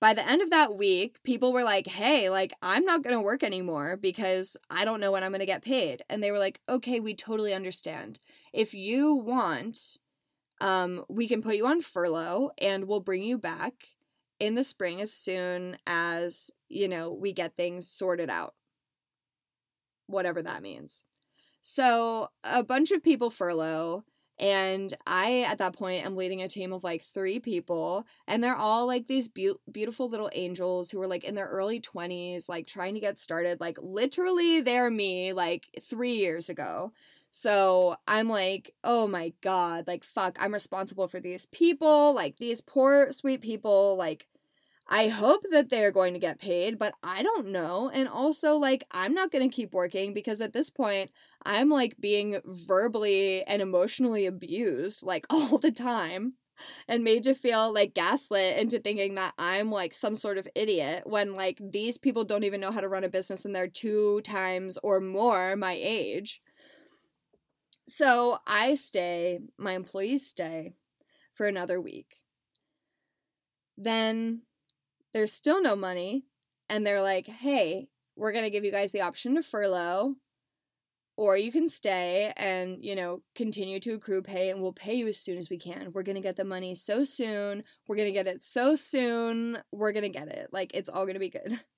[0.00, 3.22] by the end of that week, people were like, hey, like, I'm not going to
[3.22, 6.02] work anymore because I don't know when I'm going to get paid.
[6.08, 8.18] And they were like, okay, we totally understand.
[8.52, 9.98] If you want,
[10.60, 13.74] um, we can put you on furlough and we'll bring you back
[14.38, 18.54] in the spring as soon as, you know, we get things sorted out.
[20.06, 21.04] Whatever that means.
[21.60, 24.04] So a bunch of people furlough
[24.40, 28.56] and I, at that point, am leading a team of like three people, and they're
[28.56, 32.66] all like these be- beautiful little angels who are like in their early 20s, like
[32.66, 33.60] trying to get started.
[33.60, 36.92] Like, literally, they're me like three years ago.
[37.32, 42.60] So I'm like, oh my God, like, fuck, I'm responsible for these people, like, these
[42.60, 44.26] poor, sweet people, like,
[44.92, 47.90] I hope that they're going to get paid, but I don't know.
[47.94, 51.12] And also, like, I'm not going to keep working because at this point,
[51.46, 56.34] I'm like being verbally and emotionally abused like all the time
[56.88, 61.04] and made to feel like gaslit into thinking that I'm like some sort of idiot
[61.06, 64.20] when like these people don't even know how to run a business and they're two
[64.22, 66.42] times or more my age.
[67.88, 70.74] So I stay, my employees stay
[71.32, 72.16] for another week.
[73.78, 74.42] Then
[75.12, 76.24] there's still no money
[76.68, 80.16] and they're like, "Hey, we're going to give you guys the option to furlough
[81.16, 85.06] or you can stay and, you know, continue to accrue pay and we'll pay you
[85.06, 85.92] as soon as we can.
[85.92, 87.62] We're going to get the money so soon.
[87.86, 89.58] We're going to get it so soon.
[89.70, 90.48] We're going to get it.
[90.52, 91.60] Like it's all going to be good."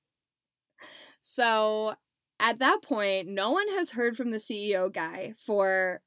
[1.22, 1.94] So,
[2.40, 6.02] at that point, no one has heard from the CEO guy for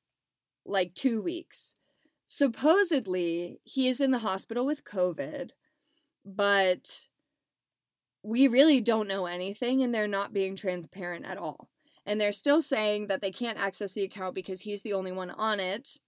[0.66, 1.76] like 2 weeks.
[2.26, 5.52] Supposedly, he is in the hospital with COVID,
[6.26, 7.08] but
[8.26, 11.70] we really don't know anything and they're not being transparent at all.
[12.08, 15.30] And they're still saying that they can't access the account because he's the only one
[15.30, 16.00] on it.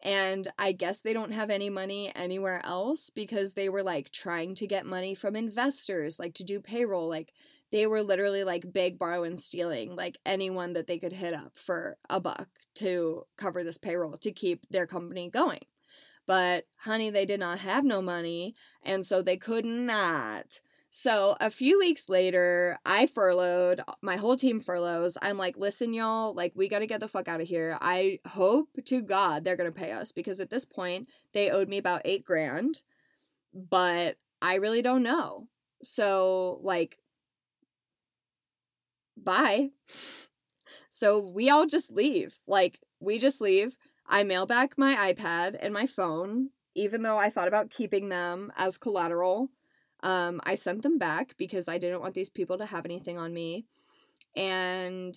[0.00, 4.54] And I guess they don't have any money anywhere else because they were like trying
[4.56, 7.08] to get money from investors, like to do payroll.
[7.08, 7.32] Like
[7.72, 11.52] they were literally like big borrow and stealing, like anyone that they could hit up
[11.56, 15.64] for a buck to cover this payroll to keep their company going.
[16.26, 20.60] But honey, they did not have no money, and so they could not
[20.96, 25.18] so a few weeks later, I furloughed, uh, my whole team furloughs.
[25.20, 27.76] I'm like, listen, y'all, like, we got to get the fuck out of here.
[27.80, 31.68] I hope to God they're going to pay us because at this point, they owed
[31.68, 32.82] me about eight grand,
[33.52, 35.48] but I really don't know.
[35.82, 36.98] So, like,
[39.16, 39.70] bye.
[40.92, 42.36] So we all just leave.
[42.46, 43.76] Like, we just leave.
[44.06, 48.52] I mail back my iPad and my phone, even though I thought about keeping them
[48.56, 49.48] as collateral.
[50.04, 53.32] Um, I sent them back because I didn't want these people to have anything on
[53.32, 53.64] me.
[54.36, 55.16] And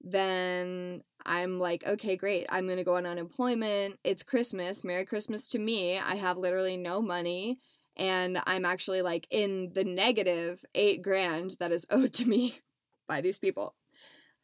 [0.00, 2.46] then I'm like, okay, great.
[2.50, 4.00] I'm going to go on unemployment.
[4.02, 4.82] It's Christmas.
[4.82, 5.98] Merry Christmas to me.
[5.98, 7.58] I have literally no money.
[7.96, 12.58] And I'm actually like in the negative eight grand that is owed to me
[13.06, 13.76] by these people.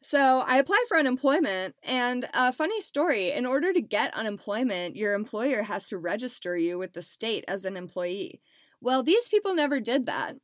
[0.01, 5.15] So I applied for unemployment, and a funny story in order to get unemployment, your
[5.15, 8.39] employer has to register you with the state as an employee.
[8.81, 10.35] Well, these people never did that.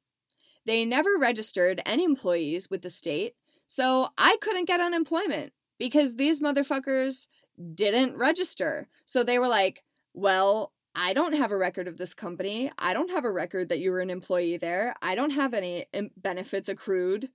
[0.66, 6.40] They never registered any employees with the state, so I couldn't get unemployment because these
[6.40, 7.28] motherfuckers
[7.74, 8.88] didn't register.
[9.06, 12.72] So they were like, well, I don't have a record of this company.
[12.78, 14.94] I don't have a record that you were an employee there.
[15.02, 15.86] I don't have any
[16.18, 17.30] benefits accrued.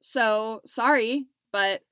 [0.00, 1.82] So, sorry, but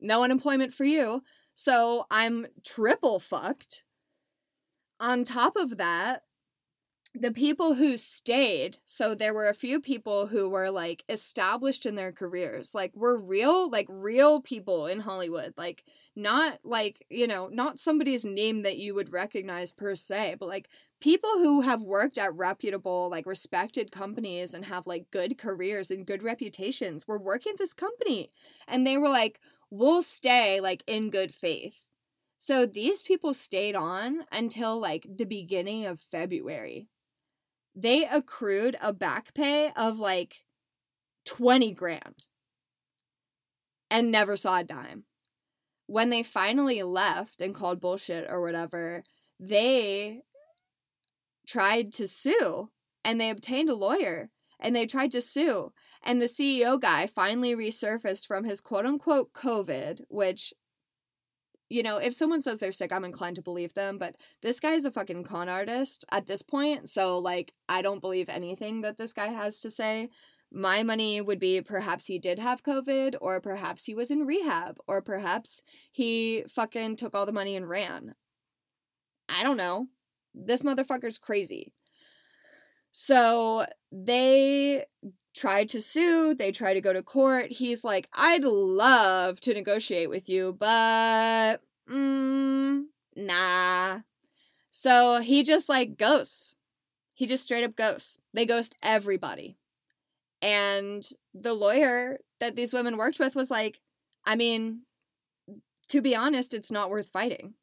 [0.00, 1.22] no unemployment for you.
[1.54, 3.84] So, I'm triple fucked.
[5.00, 6.23] On top of that,
[7.16, 11.94] the people who stayed, so there were a few people who were like established in
[11.94, 15.84] their careers, like were real, like real people in Hollywood, like
[16.16, 20.68] not like, you know, not somebody's name that you would recognize per se, but like
[21.00, 26.06] people who have worked at reputable, like respected companies and have like good careers and
[26.06, 28.32] good reputations were working at this company.
[28.66, 29.40] And they were like,
[29.70, 31.76] we'll stay like in good faith.
[32.38, 36.88] So these people stayed on until like the beginning of February.
[37.74, 40.44] They accrued a back pay of like
[41.26, 42.26] 20 grand
[43.90, 45.04] and never saw a dime.
[45.86, 49.02] When they finally left and called bullshit or whatever,
[49.38, 50.22] they
[51.46, 52.70] tried to sue
[53.04, 55.72] and they obtained a lawyer and they tried to sue.
[56.02, 60.54] And the CEO guy finally resurfaced from his quote unquote COVID, which,
[61.68, 63.98] you know, if someone says they're sick, I'm inclined to believe them.
[63.98, 66.88] But this guy is a fucking con artist at this point.
[66.88, 70.08] So, like, I don't believe anything that this guy has to say.
[70.52, 74.78] My money would be perhaps he did have COVID, or perhaps he was in rehab,
[74.86, 78.14] or perhaps he fucking took all the money and ran.
[79.28, 79.88] I don't know
[80.34, 81.72] this motherfucker's crazy.
[82.90, 84.84] So they
[85.34, 87.50] try to sue, they try to go to court.
[87.50, 91.60] He's like, I'd love to negotiate with you, but
[91.90, 92.84] mm,
[93.16, 94.00] nah.
[94.70, 96.56] So he just like ghosts.
[97.14, 98.18] He just straight up ghosts.
[98.32, 99.56] They ghost everybody.
[100.40, 103.80] And the lawyer that these women worked with was like,
[104.24, 104.82] I mean,
[105.88, 107.54] to be honest, it's not worth fighting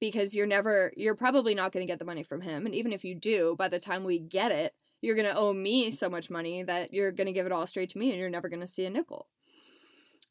[0.00, 2.92] because you're never you're probably not going to get the money from him and even
[2.92, 6.08] if you do by the time we get it you're going to owe me so
[6.08, 8.48] much money that you're going to give it all straight to me and you're never
[8.48, 9.28] going to see a nickel.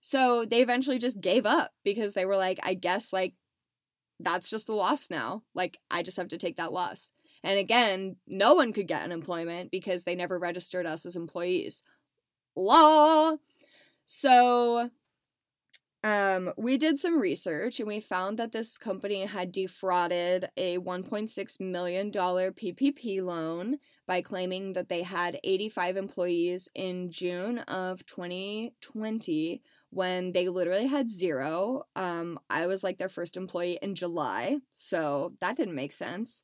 [0.01, 3.33] So they eventually just gave up because they were like i guess like
[4.19, 5.43] that's just the loss now.
[5.53, 7.11] Like i just have to take that loss.
[7.43, 11.83] And again no one could get unemployment because they never registered us as employees.
[12.55, 13.37] Law.
[14.05, 14.89] So
[16.07, 21.59] um, we did some research and we found that this company had defrauded a $1.6
[21.59, 30.31] million PPP loan by claiming that they had 85 employees in June of 2020 when
[30.31, 31.83] they literally had zero.
[31.97, 36.41] Um, I was like their first employee in July, so that didn't make sense.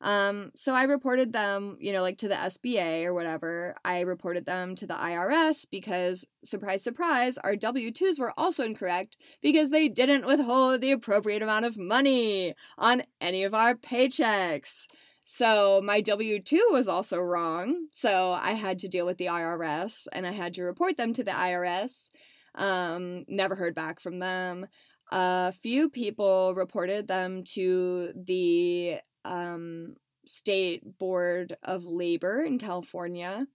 [0.00, 3.74] Um, so I reported them, you know, like to the SBA or whatever.
[3.84, 9.16] I reported them to the IRS because, surprise, surprise, our W 2s were also incorrect
[9.40, 14.86] because they didn't withhold the appropriate amount of money on any of our paychecks.
[15.24, 17.88] So my W 2 was also wrong.
[17.90, 21.24] So I had to deal with the IRS and I had to report them to
[21.24, 22.10] the IRS.
[22.54, 24.66] Um, never heard back from them.
[25.10, 29.96] A few people reported them to the um,
[30.26, 33.46] state board of labor in California.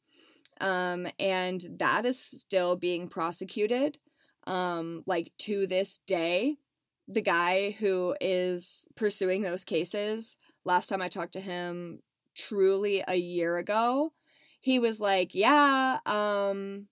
[0.61, 3.97] Um, and that is still being prosecuted.
[4.45, 6.57] Um, like to this day,
[7.07, 11.99] the guy who is pursuing those cases, last time I talked to him,
[12.35, 14.13] truly a year ago,
[14.59, 16.87] he was like, Yeah, um,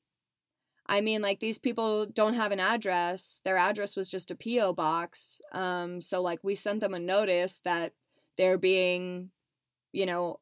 [0.87, 3.39] I mean, like these people don't have an address.
[3.45, 4.73] Their address was just a P.O.
[4.73, 5.39] box.
[5.53, 7.93] Um, so like we sent them a notice that
[8.37, 9.31] they're being,
[9.93, 10.39] you know,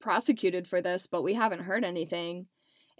[0.00, 2.48] prosecuted for this, but we haven't heard anything.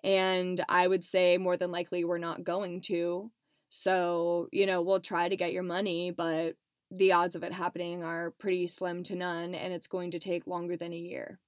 [0.04, 3.32] And I would say more than likely we're not going to.
[3.70, 6.56] So, you know, we'll try to get your money, but
[6.90, 10.46] the odds of it happening are pretty slim to none, and it's going to take
[10.46, 11.40] longer than a year.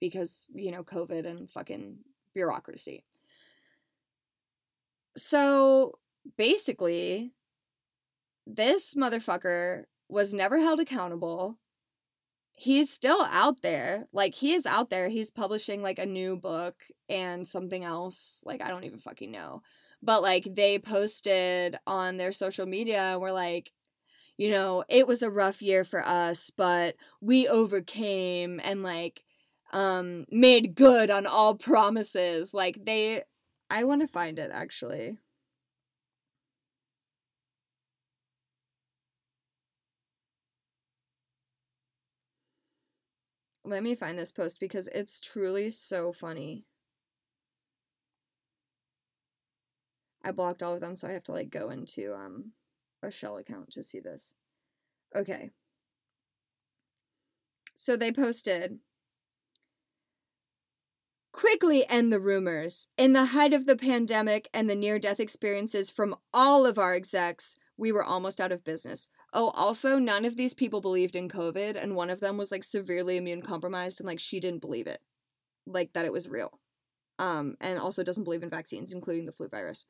[0.00, 1.98] because, you know, COVID and fucking
[2.34, 3.04] bureaucracy.
[5.18, 5.98] So
[6.36, 7.32] basically,
[8.46, 11.58] this motherfucker was never held accountable.
[12.52, 14.06] He's still out there.
[14.12, 15.08] Like, he is out there.
[15.08, 16.76] He's publishing, like, a new book
[17.08, 18.40] and something else.
[18.44, 19.62] Like, I don't even fucking know.
[20.02, 23.72] But, like, they posted on their social media and were like,
[24.36, 29.22] you know, it was a rough year for us, but we overcame and, like,
[29.72, 32.54] um, made good on all promises.
[32.54, 33.24] Like, they.
[33.70, 35.18] I want to find it, actually.
[43.64, 46.64] Let me find this post because it's truly so funny.
[50.22, 52.52] I blocked all of them, so I have to like go into um
[53.02, 54.32] a shell account to see this.
[55.14, 55.50] Okay.
[57.76, 58.80] So they posted
[61.38, 62.88] quickly end the rumors.
[62.96, 66.96] In the height of the pandemic and the near death experiences from all of our
[66.96, 69.06] execs, we were almost out of business.
[69.32, 72.64] Oh, also, none of these people believed in COVID, and one of them was like
[72.64, 74.98] severely immune compromised, and like she didn't believe it,
[75.64, 76.58] like that it was real.
[77.20, 79.86] Um, and also doesn't believe in vaccines, including the flu virus.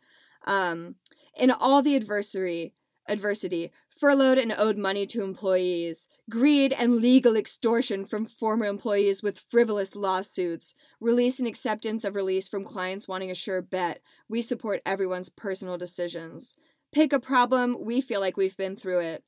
[0.47, 0.97] Um,
[1.35, 2.75] in all the adversary,
[3.09, 9.39] adversity, furloughed and owed money to employees, greed and legal extortion from former employees with
[9.39, 14.01] frivolous lawsuits, release and acceptance of release from clients wanting a sure bet.
[14.29, 16.55] We support everyone's personal decisions.
[16.93, 19.25] Pick a problem, we feel like we've been through it.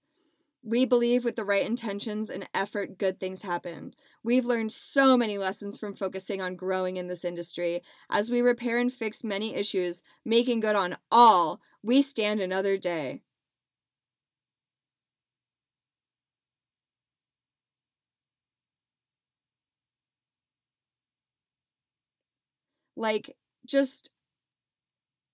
[0.63, 3.95] We believe with the right intentions and effort, good things happen.
[4.23, 7.83] We've learned so many lessons from focusing on growing in this industry.
[8.11, 13.23] As we repair and fix many issues, making good on all, we stand another day.
[23.01, 23.35] Like,
[23.67, 24.11] just,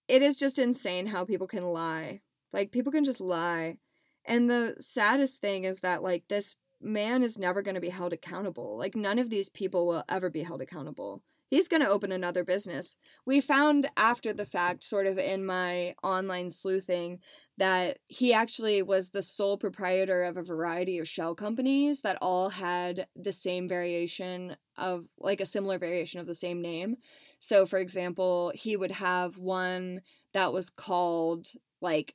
[0.09, 2.21] it is just insane how people can lie.
[2.53, 3.79] Like, people can just lie
[4.27, 8.13] and the saddest thing is that, like, this man is never going to be held
[8.13, 8.77] accountable.
[8.77, 11.23] Like, none of these people will ever be held accountable.
[11.49, 12.97] He's going to open another business.
[13.25, 17.21] We found after the fact, sort of in my online sleuthing,
[17.57, 22.49] that he actually was the sole proprietor of a variety of shell companies that all
[22.49, 26.97] had the same variation of, like, a similar variation of the same name.
[27.39, 31.49] So, for example, he would have one that was called,
[31.81, 32.15] like,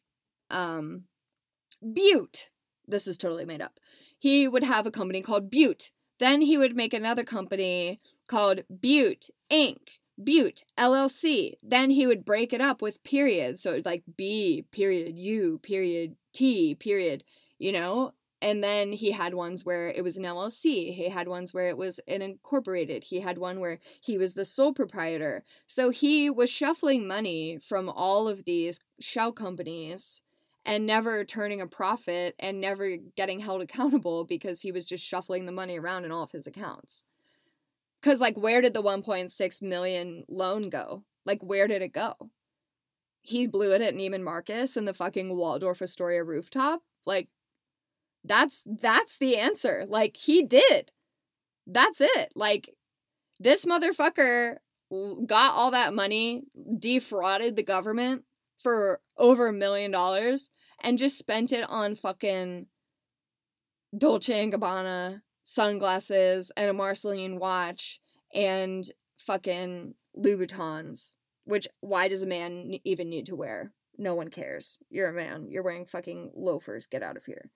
[0.49, 1.03] um,
[1.93, 2.49] Butte.
[2.87, 3.79] This is totally made up.
[4.19, 5.91] He would have a company called Butte.
[6.19, 9.99] Then he would make another company called Butte Inc.
[10.23, 11.53] Butte LLC.
[11.63, 13.61] Then he would break it up with periods.
[13.61, 17.23] So like B period U period T period,
[17.57, 18.13] you know?
[18.41, 20.95] And then he had ones where it was an LLC.
[20.95, 23.05] He had ones where it was an incorporated.
[23.05, 25.43] He had one where he was the sole proprietor.
[25.67, 30.23] So he was shuffling money from all of these shell companies
[30.65, 35.45] and never turning a profit and never getting held accountable because he was just shuffling
[35.45, 37.03] the money around in all of his accounts.
[38.01, 41.03] Cuz like where did the 1.6 million loan go?
[41.25, 42.15] Like where did it go?
[43.21, 46.81] He blew it at Neiman Marcus and the fucking Waldorf Astoria rooftop?
[47.05, 47.29] Like
[48.23, 49.85] that's that's the answer.
[49.87, 50.91] Like he did.
[51.67, 52.31] That's it.
[52.35, 52.69] Like
[53.39, 54.57] this motherfucker
[55.25, 56.43] got all that money,
[56.77, 58.25] defrauded the government
[58.61, 60.49] for over a million dollars
[60.83, 62.67] and just spent it on fucking
[63.97, 67.99] Dolce and Gabbana sunglasses and a Marceline watch
[68.33, 68.85] and
[69.17, 71.15] fucking Louboutins.
[71.45, 73.71] Which why does a man even need to wear?
[73.97, 74.77] No one cares.
[74.89, 75.47] You're a man.
[75.49, 76.87] You're wearing fucking loafers.
[76.87, 77.49] Get out of here.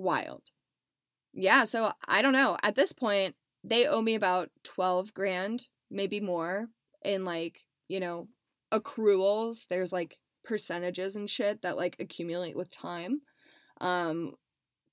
[0.00, 0.44] Wild.
[1.32, 2.56] Yeah, so I don't know.
[2.62, 6.68] At this point, they owe me about 12 grand, maybe more,
[7.04, 8.28] in like, you know,
[8.72, 9.66] accruals.
[9.68, 13.20] There's like percentages and shit that like accumulate with time
[13.80, 14.32] um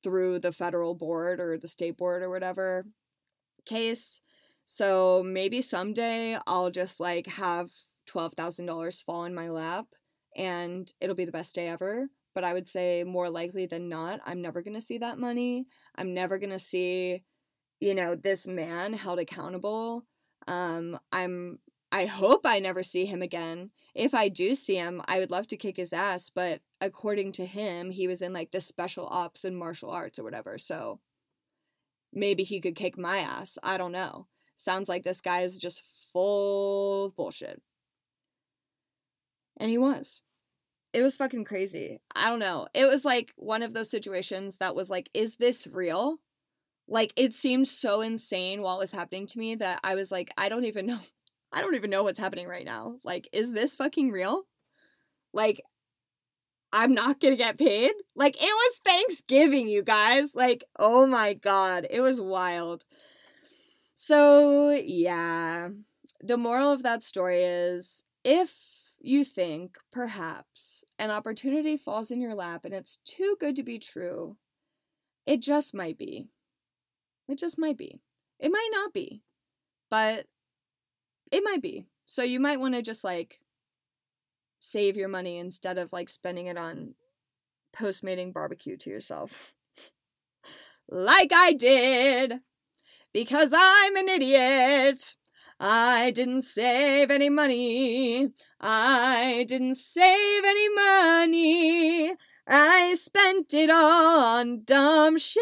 [0.03, 2.85] through the federal board or the state board or whatever
[3.65, 4.21] case.
[4.65, 7.69] So maybe someday I'll just like have
[8.07, 9.87] $12,000 fall in my lap
[10.35, 12.09] and it'll be the best day ever.
[12.37, 15.65] But I would say more likely than not, I'm never going to see that money.
[15.95, 17.23] I'm never going to see,
[17.79, 20.05] you know, this man held accountable.
[20.47, 21.57] Um, I'm
[21.91, 23.71] I hope I never see him again.
[23.95, 27.45] If I do see him, I would love to kick his ass, but according to
[27.47, 30.59] him, he was in like the special ops and martial arts or whatever.
[30.59, 30.99] So
[32.13, 33.57] maybe he could kick my ass.
[33.63, 34.27] I don't know.
[34.57, 35.81] Sounds like this guy is just
[36.13, 37.63] full of bullshit.
[39.59, 40.21] And he was.
[40.93, 41.99] It was fucking crazy.
[42.15, 42.67] I don't know.
[42.73, 46.19] It was like one of those situations that was like, is this real?
[46.87, 50.31] like it seemed so insane while it was happening to me that I was like,
[50.37, 50.99] I don't even know.
[51.51, 52.97] I don't even know what's happening right now.
[53.03, 54.43] Like, is this fucking real?
[55.33, 55.61] Like,
[56.73, 57.93] I'm not gonna get paid?
[58.15, 60.35] Like, it was Thanksgiving, you guys.
[60.35, 62.83] Like, oh my god, it was wild.
[63.95, 65.69] So, yeah.
[66.21, 68.55] The moral of that story is if
[69.07, 73.79] you think, perhaps, an opportunity falls in your lap and it's too good to be
[73.79, 74.37] true,
[75.25, 76.29] it just might be.
[77.27, 78.01] It just might be.
[78.39, 79.23] It might not be,
[79.89, 80.25] but
[81.31, 81.85] it might be.
[82.05, 83.41] So you might want to just like
[84.59, 86.95] save your money instead of like spending it on
[87.73, 89.53] post mating barbecue to yourself.
[90.89, 92.39] like I did.
[93.13, 95.15] Because I'm an idiot.
[95.59, 98.29] I didn't save any money.
[98.61, 102.13] I didn't save any money.
[102.47, 105.41] I spent it all on dumb shit.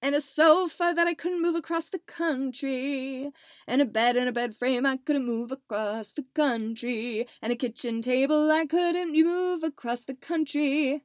[0.00, 3.32] And a sofa that I couldn't move across the country,
[3.66, 7.56] and a bed and a bed frame I couldn't move across the country, and a
[7.56, 11.02] kitchen table I couldn't move across the country,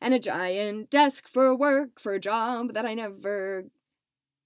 [0.00, 3.66] and a giant desk for work for a job that I never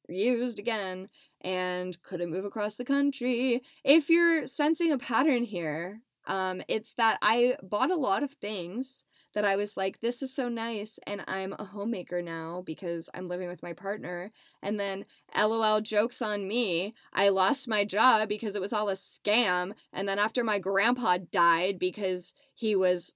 [0.06, 1.08] used again
[1.40, 3.62] and couldn't move across the country.
[3.84, 9.04] If you're sensing a pattern here, um, it's that I bought a lot of things
[9.34, 10.98] that I was like, this is so nice.
[11.06, 14.30] And I'm a homemaker now because I'm living with my partner.
[14.62, 15.04] And then,
[15.36, 16.94] lol, jokes on me.
[17.12, 19.72] I lost my job because it was all a scam.
[19.92, 23.14] And then, after my grandpa died because he was,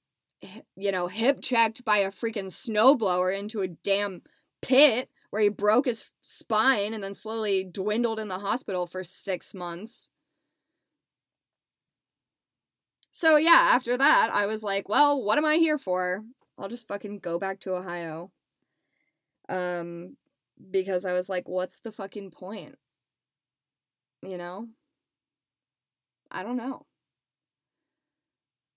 [0.76, 4.22] you know, hip checked by a freaking snowblower into a damn
[4.60, 9.54] pit where he broke his spine and then slowly dwindled in the hospital for six
[9.54, 10.10] months.
[13.10, 16.22] So yeah, after that, I was like, well, what am I here for?
[16.58, 18.30] I'll just fucking go back to Ohio.
[19.48, 20.18] Um
[20.70, 22.76] because I was like, what's the fucking point?
[24.20, 24.68] You know?
[26.30, 26.84] I don't know.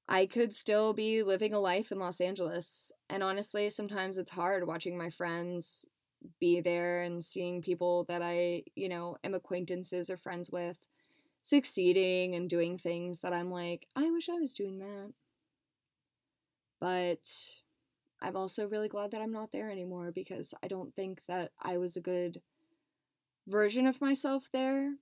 [0.07, 2.93] I could still be living a life in Los Angeles.
[3.09, 5.85] And honestly, sometimes it's hard watching my friends
[6.39, 10.78] be there and seeing people that I, you know, am acquaintances or friends with
[11.41, 15.13] succeeding and doing things that I'm like, I wish I was doing that.
[16.80, 17.30] But
[18.22, 21.78] I'm also really glad that I'm not there anymore because I don't think that I
[21.78, 22.41] was a good
[23.47, 24.95] version of myself there.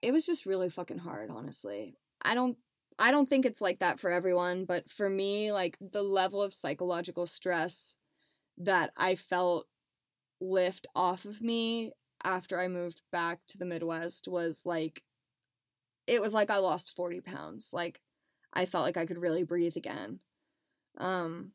[0.00, 1.96] It was just really fucking hard, honestly.
[2.22, 2.56] I don't
[2.98, 6.52] I don't think it's like that for everyone, but for me, like the level of
[6.52, 7.96] psychological stress
[8.64, 9.66] that I felt
[10.40, 11.92] lift off of me
[12.24, 15.02] after I moved back to the Midwest was like,
[16.06, 17.70] it was like I lost 40 pounds.
[17.72, 18.00] Like,
[18.52, 20.20] I felt like I could really breathe again.
[20.98, 21.52] Um,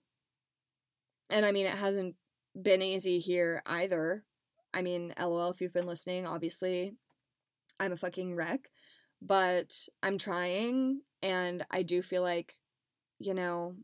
[1.29, 2.15] and I mean, it hasn't
[2.59, 4.23] been easy here either.
[4.73, 6.93] I mean, lol, if you've been listening, obviously,
[7.79, 8.69] I'm a fucking wreck,
[9.21, 12.53] but I'm trying, and I do feel like,
[13.19, 13.75] you know,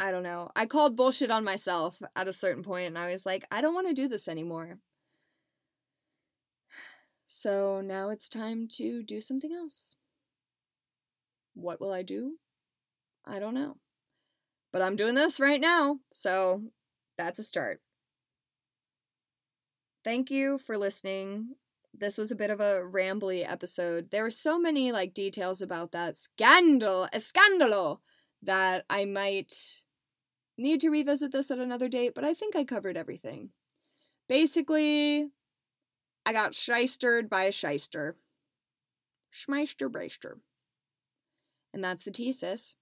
[0.00, 0.48] I don't know.
[0.56, 3.74] I called bullshit on myself at a certain point, and I was like, I don't
[3.74, 4.78] want to do this anymore.
[7.26, 9.96] So now it's time to do something else.
[11.52, 12.38] What will I do?
[13.26, 13.76] I don't know.
[14.72, 16.62] But I'm doing this right now, so
[17.18, 17.82] that's a start.
[20.02, 21.56] Thank you for listening.
[21.92, 24.10] This was a bit of a rambly episode.
[24.10, 27.98] There were so many like details about that scandal, a scandalo,
[28.42, 29.52] that I might
[30.60, 33.50] need to revisit this at another date, but I think I covered everything.
[34.28, 35.30] Basically,
[36.24, 38.16] I got shystered by a shyster.
[39.32, 40.34] Schmeister Breister.
[41.72, 42.76] And that's the thesis.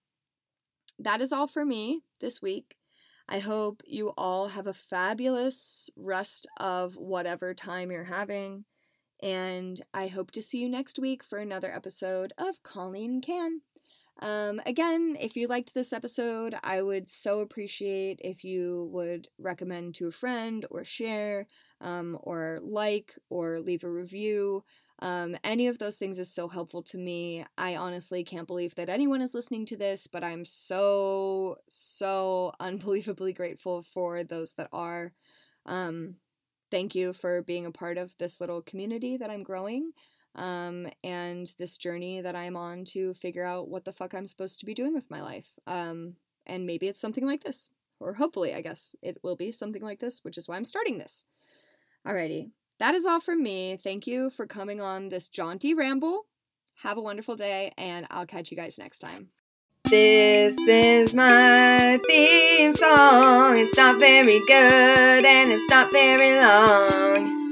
[0.98, 2.76] That is all for me this week.
[3.28, 8.64] I hope you all have a fabulous rest of whatever time you're having.
[9.22, 13.60] And I hope to see you next week for another episode of Colleen Can.
[14.20, 19.94] Um, again, if you liked this episode, I would so appreciate if you would recommend
[19.96, 21.46] to a friend or share
[21.80, 24.64] um, or like or leave a review.
[25.00, 27.46] Um, any of those things is so helpful to me.
[27.56, 33.34] I honestly can't believe that anyone is listening to this, but I'm so, so unbelievably
[33.34, 35.12] grateful for those that are.
[35.64, 36.16] Um,
[36.72, 39.92] thank you for being a part of this little community that I'm growing
[40.34, 44.60] um, and this journey that I'm on to figure out what the fuck I'm supposed
[44.60, 45.48] to be doing with my life.
[45.66, 46.14] Um,
[46.46, 47.70] and maybe it's something like this,
[48.00, 50.98] or hopefully, I guess it will be something like this, which is why I'm starting
[50.98, 51.24] this.
[52.06, 53.76] Alrighty, that is all from me.
[53.76, 56.26] Thank you for coming on this jaunty ramble.
[56.82, 59.30] Have a wonderful day, and I'll catch you guys next time.
[59.90, 63.56] This is my theme song.
[63.56, 67.47] It's not very good and it's not very long.